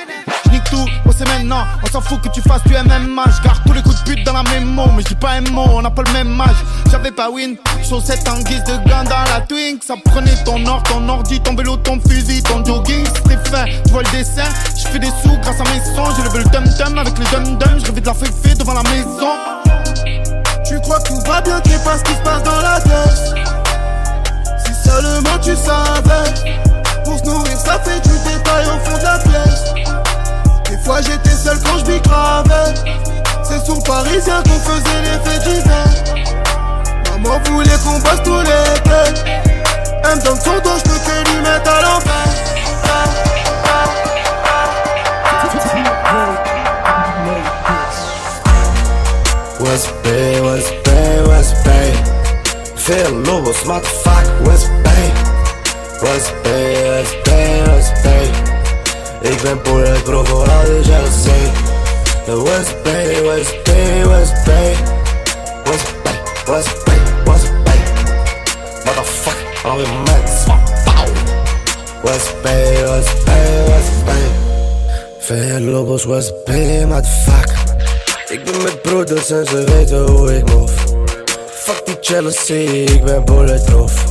Je 0.45 0.51
nique 0.51 0.65
tout, 0.65 0.87
oh 1.07 1.11
c'est 1.17 1.29
maintenant. 1.29 1.65
On 1.83 1.87
s'en 1.87 2.01
fout 2.01 2.21
que 2.21 2.29
tu 2.29 2.41
fasses 2.41 2.65
du 2.65 2.73
MMA. 2.73 3.25
Je 3.27 3.43
garde 3.47 3.61
tous 3.67 3.73
les 3.73 3.83
coups 3.83 4.03
de 4.03 4.11
pute 4.11 4.25
dans 4.25 4.33
la 4.33 4.43
mémo, 4.45 4.87
mais 4.97 5.03
je 5.09 5.15
pas 5.15 5.33
un 5.33 5.43
mot, 5.53 5.67
on 5.73 5.83
n'a 5.83 5.91
pas 5.91 6.03
le 6.03 6.13
même 6.13 6.41
âge. 6.41 6.57
J'avais 6.91 7.11
pas 7.11 7.31
win, 7.31 7.57
chaussette 7.89 8.29
en 8.29 8.39
guise 8.41 8.65
de 8.65 8.77
gun 8.89 9.05
dans 9.05 9.25
la 9.33 9.41
Ça 9.87 9.95
prenait 10.05 10.37
ton 10.45 10.65
or, 10.67 10.83
ton 10.83 11.09
ordi, 11.09 11.41
ton 11.41 11.55
vélo, 11.57 11.77
ton 11.79 11.99
fusil, 12.01 12.43
ton 12.43 12.65
jogging. 12.65 13.05
C'était 13.07 13.51
fin, 13.51 13.65
tu 13.65 13.93
vois 13.93 14.03
le 14.03 14.11
dessin. 14.11 14.49
Je 14.77 14.87
fais 14.89 14.99
des 14.99 15.09
sous 15.23 15.37
grâce 15.43 15.61
à 15.61 15.65
mes 15.65 15.81
sons. 15.97 16.15
J'ai 16.17 16.23
levé 16.23 16.39
le 16.39 16.45
dum-dum 16.45 16.99
avec 16.99 17.19
les 17.19 17.25
dum-dum. 17.27 17.79
Je 17.81 17.87
rêvais 17.87 18.01
de 18.01 18.07
la 18.07 18.15
féfé 18.15 18.55
devant 18.57 18.75
la 18.75 18.83
maison. 18.85 19.33
Tu 20.67 20.81
crois 20.81 21.01
que 21.01 21.09
tout 21.09 21.21
va 21.27 21.41
bien, 21.41 21.61
t'es 21.61 21.79
pas 21.79 21.99
ce 21.99 22.05
qui 22.05 22.13
se 22.13 22.21
passe 22.21 22.43
dans 22.43 22.61
la 22.61 22.81
tête. 22.81 23.35
Si 24.65 24.89
seulement 24.89 25.39
tu 25.43 25.57
savais, 25.57 26.53
pour 27.05 27.19
se 27.19 27.25
nourrir, 27.25 27.59
ça 27.59 27.81
fait 27.81 28.01
du 28.01 28.17
détail 28.19 28.67
au 28.67 28.79
fond 28.89 28.99
de 28.99 29.03
la 29.03 29.19
pièce. 29.19 29.75
Des 30.69 30.79
fois 30.85 31.01
j'étais 31.01 31.31
seul 31.31 31.59
quand 31.65 31.79
je 31.79 31.85
bicravais. 31.85 32.75
C'est 33.43 33.65
sur 33.65 33.83
parisien 33.83 34.43
qu'on 34.43 34.61
faisait 34.61 35.03
les 35.03 35.31
faits 35.31 35.43
divers. 35.43 36.05
Maman 37.23 37.41
voulait 37.47 37.79
qu'on 37.85 37.99
bosse 37.99 38.23
tous 38.23 38.41
l'été. 38.43 39.31
Elle 39.47 39.60
En 40.03 40.21
dan 40.25 40.39
co 40.39 40.61
dość 40.61 40.85
nie 40.85 41.01
kiedy 41.07 41.41
metalom 41.43 42.03
What's 49.59 49.87
bad, 50.03 50.43
what's 50.43 50.71
bad, 50.85 51.27
what's 51.27 51.53
bad 51.65 51.95
Veel 52.77 53.23
lobos, 53.27 53.65
motherfucker, 53.65 54.43
what's 54.45 54.67
bad 54.83 55.13
What's 56.03 56.31
bad, 56.43 56.87
what's 56.91 57.15
bad, 57.25 57.69
what's 57.69 58.03
bad 58.03 58.29
Ik 59.21 59.43
ben 59.43 59.61
poeder, 59.63 60.03
provocaal, 60.03 60.65
dus 60.65 60.87
jaloezie 60.87 61.51
What's 62.27 62.73
bad, 62.83 63.23
what's 63.23 63.63
bad, 63.63 64.07
what's 64.07 64.45
bad 64.45 64.77
What's 65.65 65.93
bad, 66.03 66.47
what's 66.47 67.00
Pauw. 70.85 71.07
West 72.03 72.43
Bay, 72.43 72.83
West 72.83 73.25
Bay, 73.25 73.65
West 73.67 74.05
Bay. 74.05 74.31
Veel 75.19 75.61
lobos, 75.61 76.05
West 76.05 76.45
Bay, 76.45 76.87
motherfucker. 76.87 77.59
Ik 78.29 78.45
ben 78.45 78.63
met 78.63 78.83
broeders 78.83 79.31
en 79.31 79.47
ze 79.47 79.65
weten 79.65 80.07
hoe 80.07 80.37
ik 80.37 80.53
move. 80.55 80.73
Fuck 81.51 81.87
die 81.87 81.97
jealousy, 82.01 82.53
ik 82.95 83.05
ben 83.05 83.25
bulletproof. 83.25 84.05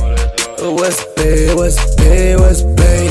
West 0.76 1.14
Bay, 1.14 1.54
West 1.56 1.96
Bay, 1.96 2.38
West 2.38 2.74
Bay. 2.74 3.10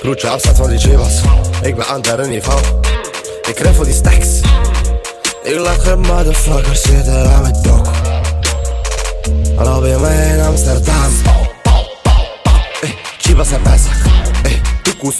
Broertje, 0.00 0.28
afstand 0.28 0.56
van 0.56 0.68
die 0.68 0.78
chivas. 0.78 1.20
Ik 1.62 1.76
ben 1.76 1.86
aan 1.86 2.00
derde 2.00 2.26
niveau. 2.26 2.60
Ik 3.48 3.54
krijg 3.54 3.74
voor 3.74 3.84
die 3.84 3.94
stacks. 3.94 4.40
Ik 5.42 5.58
laat 5.58 5.78
geen 5.78 6.00
motherfuckers 6.00 6.82
zitten 6.82 7.30
aan 7.30 7.42
mijn 7.42 7.56
dok. 7.62 7.85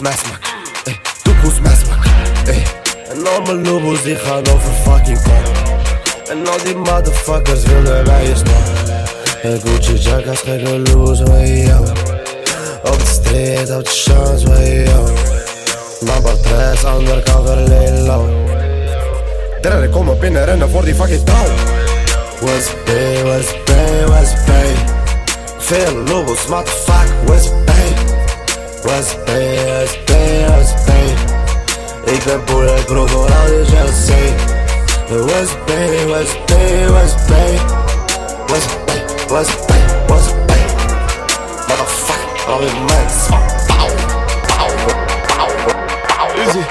Mesmak. 0.07 2.05
Eh. 2.47 2.55
En 3.11 3.27
al 3.27 3.43
mijn 3.43 3.69
lobos 3.69 4.03
die 4.03 4.17
gaan 4.17 4.47
over 4.55 4.73
fucking 4.83 5.23
kop. 5.23 5.53
En 6.29 6.49
al 6.49 6.63
die 6.65 6.77
motherfuckers 6.77 7.63
willen 7.63 8.07
mij 8.07 8.27
eens 8.27 8.43
nog. 8.43 8.65
Gucci 9.63 9.95
jackas, 9.95 10.41
gekke 10.41 10.79
loes, 10.79 11.21
way 11.23 11.67
yo. 11.67 11.79
Op 12.83 12.99
de 12.99 13.07
street, 13.07 13.71
op 13.71 13.85
de 13.85 13.91
chance, 13.91 14.49
way 14.49 14.85
yo. 14.85 15.09
Number 16.01 16.41
3, 16.41 16.99
undercover, 16.99 17.57
lay 17.57 17.91
low. 17.91 18.29
Derde, 19.61 19.89
kom 19.89 20.09
op 20.09 20.21
binnen, 20.21 20.45
rennen 20.45 20.71
voor 20.71 20.85
die 20.85 20.95
fucking 20.95 21.25
touw. 21.25 21.47
West 22.41 22.75
Bay, 22.85 23.25
West 23.25 23.65
Bay, 23.65 24.09
West 24.09 24.47
Bay. 24.47 24.75
Veel 25.59 25.95
lobos, 25.95 26.47
motherfucker, 26.47 27.15
West 27.27 27.51
Bay. 27.51 27.66
Bay, 28.87 30.47
West 30.49 30.87
Bay. 30.87 31.15
Ik 32.05 32.25
ben 32.25 32.41
Bay, 35.67 36.07
West 36.07 36.37
Bay, 36.47 36.91
West 36.91 37.27
Bay. 37.27 37.59
West 38.49 38.69
Bay, 38.87 39.03
West 39.29 39.67
Bay, 39.67 39.81
West 40.09 40.35
Bay. 40.47 40.65
Motherfucker, 41.69 42.49
alweer 42.49 42.75
mensen. 42.87 43.39
Pauw, 43.67 43.91
pauw, 44.47 45.07
pauw, 45.27 45.51
pauw. 46.07 46.31
Easy. 46.47 46.63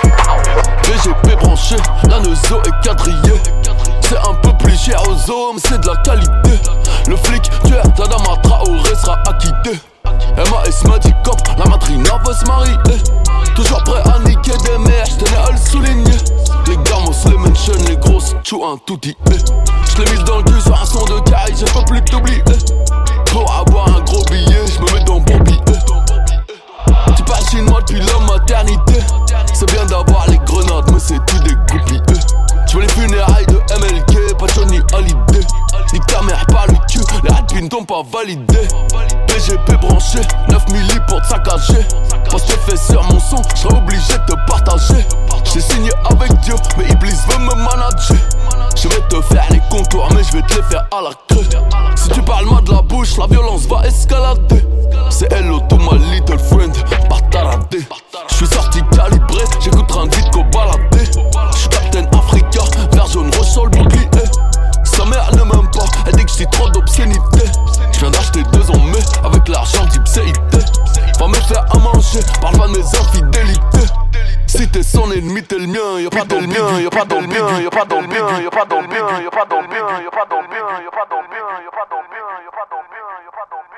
BGP 0.81 1.35
branché, 1.39 1.75
la 2.09 2.19
nozo 2.19 2.61
est 2.61 2.87
quadrillée. 2.87 3.41
C'est 4.01 4.17
un 4.17 4.33
peu 4.35 4.53
plus 4.59 4.77
cher 4.77 5.01
aux 5.03 5.31
hommes, 5.31 5.59
c'est 5.67 5.81
de 5.81 5.87
la 5.87 5.95
qualité. 5.97 6.59
Le 7.07 7.17
flic, 7.17 7.43
tueur 7.65 7.83
d'Adama 7.97 8.37
Traoré 8.41 8.95
sera 8.95 9.17
acquitté. 9.27 9.81
MAS 10.37 10.83
m'a 10.87 10.99
dit 10.99 11.13
cop, 11.23 11.39
la 11.57 11.65
matrina 11.65 12.19
veut 12.25 12.33
se 12.33 12.45
marier. 12.45 12.75
Toujours 13.55 13.83
prêt 13.83 14.01
à 14.13 14.19
niquer 14.19 14.51
des 14.63 14.77
mères, 14.77 15.05
j'tenais 15.05 15.37
à 15.37 15.51
le 15.51 15.57
souligner. 15.57 16.17
Les 16.67 16.77
gamos, 16.77 17.13
les 17.25 17.37
mentions, 17.37 17.73
les 17.87 17.97
grosses, 17.97 18.35
tchou 18.43 18.65
un 18.65 18.77
tout 18.85 18.97
dit. 18.97 19.15
J'l'ai 19.95 20.11
mis 20.11 20.23
dans 20.23 20.37
le 20.37 20.43
cul 20.43 20.61
sur 20.61 20.81
un 20.81 20.85
son 20.85 21.05
de 21.05 21.19
caille, 21.29 21.55
je 21.57 21.65
peux 21.65 21.85
plus 21.85 22.01
t'oublier. 22.03 22.43
Pour 23.31 23.51
avoir 23.51 23.87
un 23.95 24.01
gros 24.01 24.23
billet, 24.25 24.65
j'me 24.67 24.93
mets 24.93 25.03
dans 25.05 25.19
billet. 25.19 25.59
Tu 27.15 27.23
parles 27.23 27.45
chinois 27.49 27.79
depuis 27.81 27.99
la 27.99 28.33
maternité. 28.33 28.99
C'est 29.53 29.71
bien 29.71 29.85
d'avoir 29.85 30.29
les 30.29 30.37
grenades, 30.39 30.91
mais 30.91 30.99
c'est 30.99 31.25
tout 31.25 31.39
des 31.39 31.55
goupilles. 31.71 32.01
Tu 32.67 32.75
veux 32.75 32.81
les 32.81 32.89
funérailles 32.89 33.45
de 33.47 33.55
MLK, 33.79 34.37
pas 34.37 34.47
Johnny 34.53 34.79
Hallyday. 34.93 35.34
Rapines 37.55 37.69
t'ont 37.69 37.83
pas 37.83 38.03
validé. 38.11 38.67
PGP 39.27 39.77
branché, 39.81 40.19
9 40.49 40.69
milli 40.71 40.99
pour 41.07 41.21
te 41.21 41.27
saccager. 41.27 41.85
Parce 42.29 42.43
que 42.43 42.57
fais 42.59 42.77
sur 42.77 43.01
mon 43.03 43.19
son, 43.19 43.41
j'serais 43.55 43.77
obligé 43.77 44.13
de 44.13 44.33
te 44.33 44.47
partager. 44.47 45.05
J'ai 45.53 45.61
signé 45.61 45.91
avec 46.09 46.33
Dieu, 46.41 46.55
mais 46.77 46.85
Iblis 46.85 47.15
veut 47.29 47.39
me 47.39 47.55
manager. 47.55 48.17
Je 48.75 48.89
vais 48.89 49.01
te 49.07 49.21
faire 49.21 49.45
les 49.51 49.61
contours, 49.69 50.09
mais 50.13 50.23
je 50.23 50.33
vais 50.33 50.41
te 50.43 50.55
les 50.55 50.63
faire 50.63 50.85
à 50.91 51.01
la 51.01 51.11
queue. 51.29 51.47
Si 51.95 52.09
tu 52.09 52.21
parles 52.21 52.45
mal 52.45 52.63
de 52.63 52.71
la 52.71 52.81
bouche, 52.81 53.17
la 53.17 53.27
violence 53.27 53.65
va 53.67 53.87
escalader. 53.87 54.63
C'est 55.09 55.31
hello 55.31 55.59
to 55.69 55.77
my 55.77 55.97
little 56.11 56.39
friend, 56.39 56.75
bataradé. 57.09 57.87
Je 58.29 58.35
suis 58.35 58.47
sorti 58.47 58.81
calibré, 58.91 59.43
j'écoute 59.61 59.91
vite 60.15 60.29
qu'au 60.31 60.43
baladé. 60.43 61.05
Je 61.53 61.57
suis 61.57 61.69
Captain 61.69 62.05
Africa, 62.17 62.63
vert 62.91 63.07
jaune 63.07 63.31
sur 63.43 63.65
le 63.65 63.69
bouclier. 63.71 64.09
Sa 64.83 65.05
mère 65.05 65.29
ne 65.33 65.43
m'aime 65.43 65.64
pas, 66.43 66.63
elle 66.65 66.71
dit 66.71 66.85
que 66.85 66.91
je 67.01 67.03
suis 67.05 67.15
trop 67.15 67.15
d'obscénité. 67.15 67.45
Je 67.93 67.99
viens 67.99 68.11
d'acheter 68.11 68.43
deux 68.51 68.69
en 68.71 68.79
mai 68.79 68.99
avec 69.23 69.47
l'argent 69.47 69.85
d'Ipséité. 69.85 70.57
Va 71.19 71.27
me 71.27 71.35
faire 71.35 71.65
à 71.71 71.77
manger, 71.77 72.19
parle 72.41 72.57
pas 72.57 72.67
de 72.67 72.73
mes 72.73 72.85
infidélités. 72.85 73.93
Si 74.47 74.69
t'es 74.69 74.83
son 74.83 75.11
ennemi, 75.11 75.43
t'es 75.43 75.57
le 75.57 75.67
mien, 75.67 75.99
y'a 75.99 76.09
pas 76.09 76.23
dans 76.23 76.41
mien, 76.41 76.79
y'a 76.81 76.89
pas 76.89 77.05
dans 77.05 77.21
mien, 77.21 77.61
y'a 77.61 77.69
pas 77.69 77.85
dans 77.85 78.01
mien, 78.01 78.41
y'a 78.41 78.49
pas 78.49 78.65
dans 78.65 78.81
mien, 78.81 79.21
y'a 79.23 79.31
pas 79.31 79.45
dans 79.45 79.61
mien, 79.61 80.01
y'a 80.03 80.11
pas 80.11 80.25
dans 80.29 80.41
mien, 80.41 80.79
y'a 80.83 80.91
pas 80.91 81.05
dans 81.09 81.21
mien, 81.21 81.43
y'a 81.63 81.71
pas 81.71 81.87
dans 81.89 82.03
y'a 82.45 83.31
pas 83.31 83.47
dans 83.51 83.57
le 83.57 83.69
mien. 83.71 83.74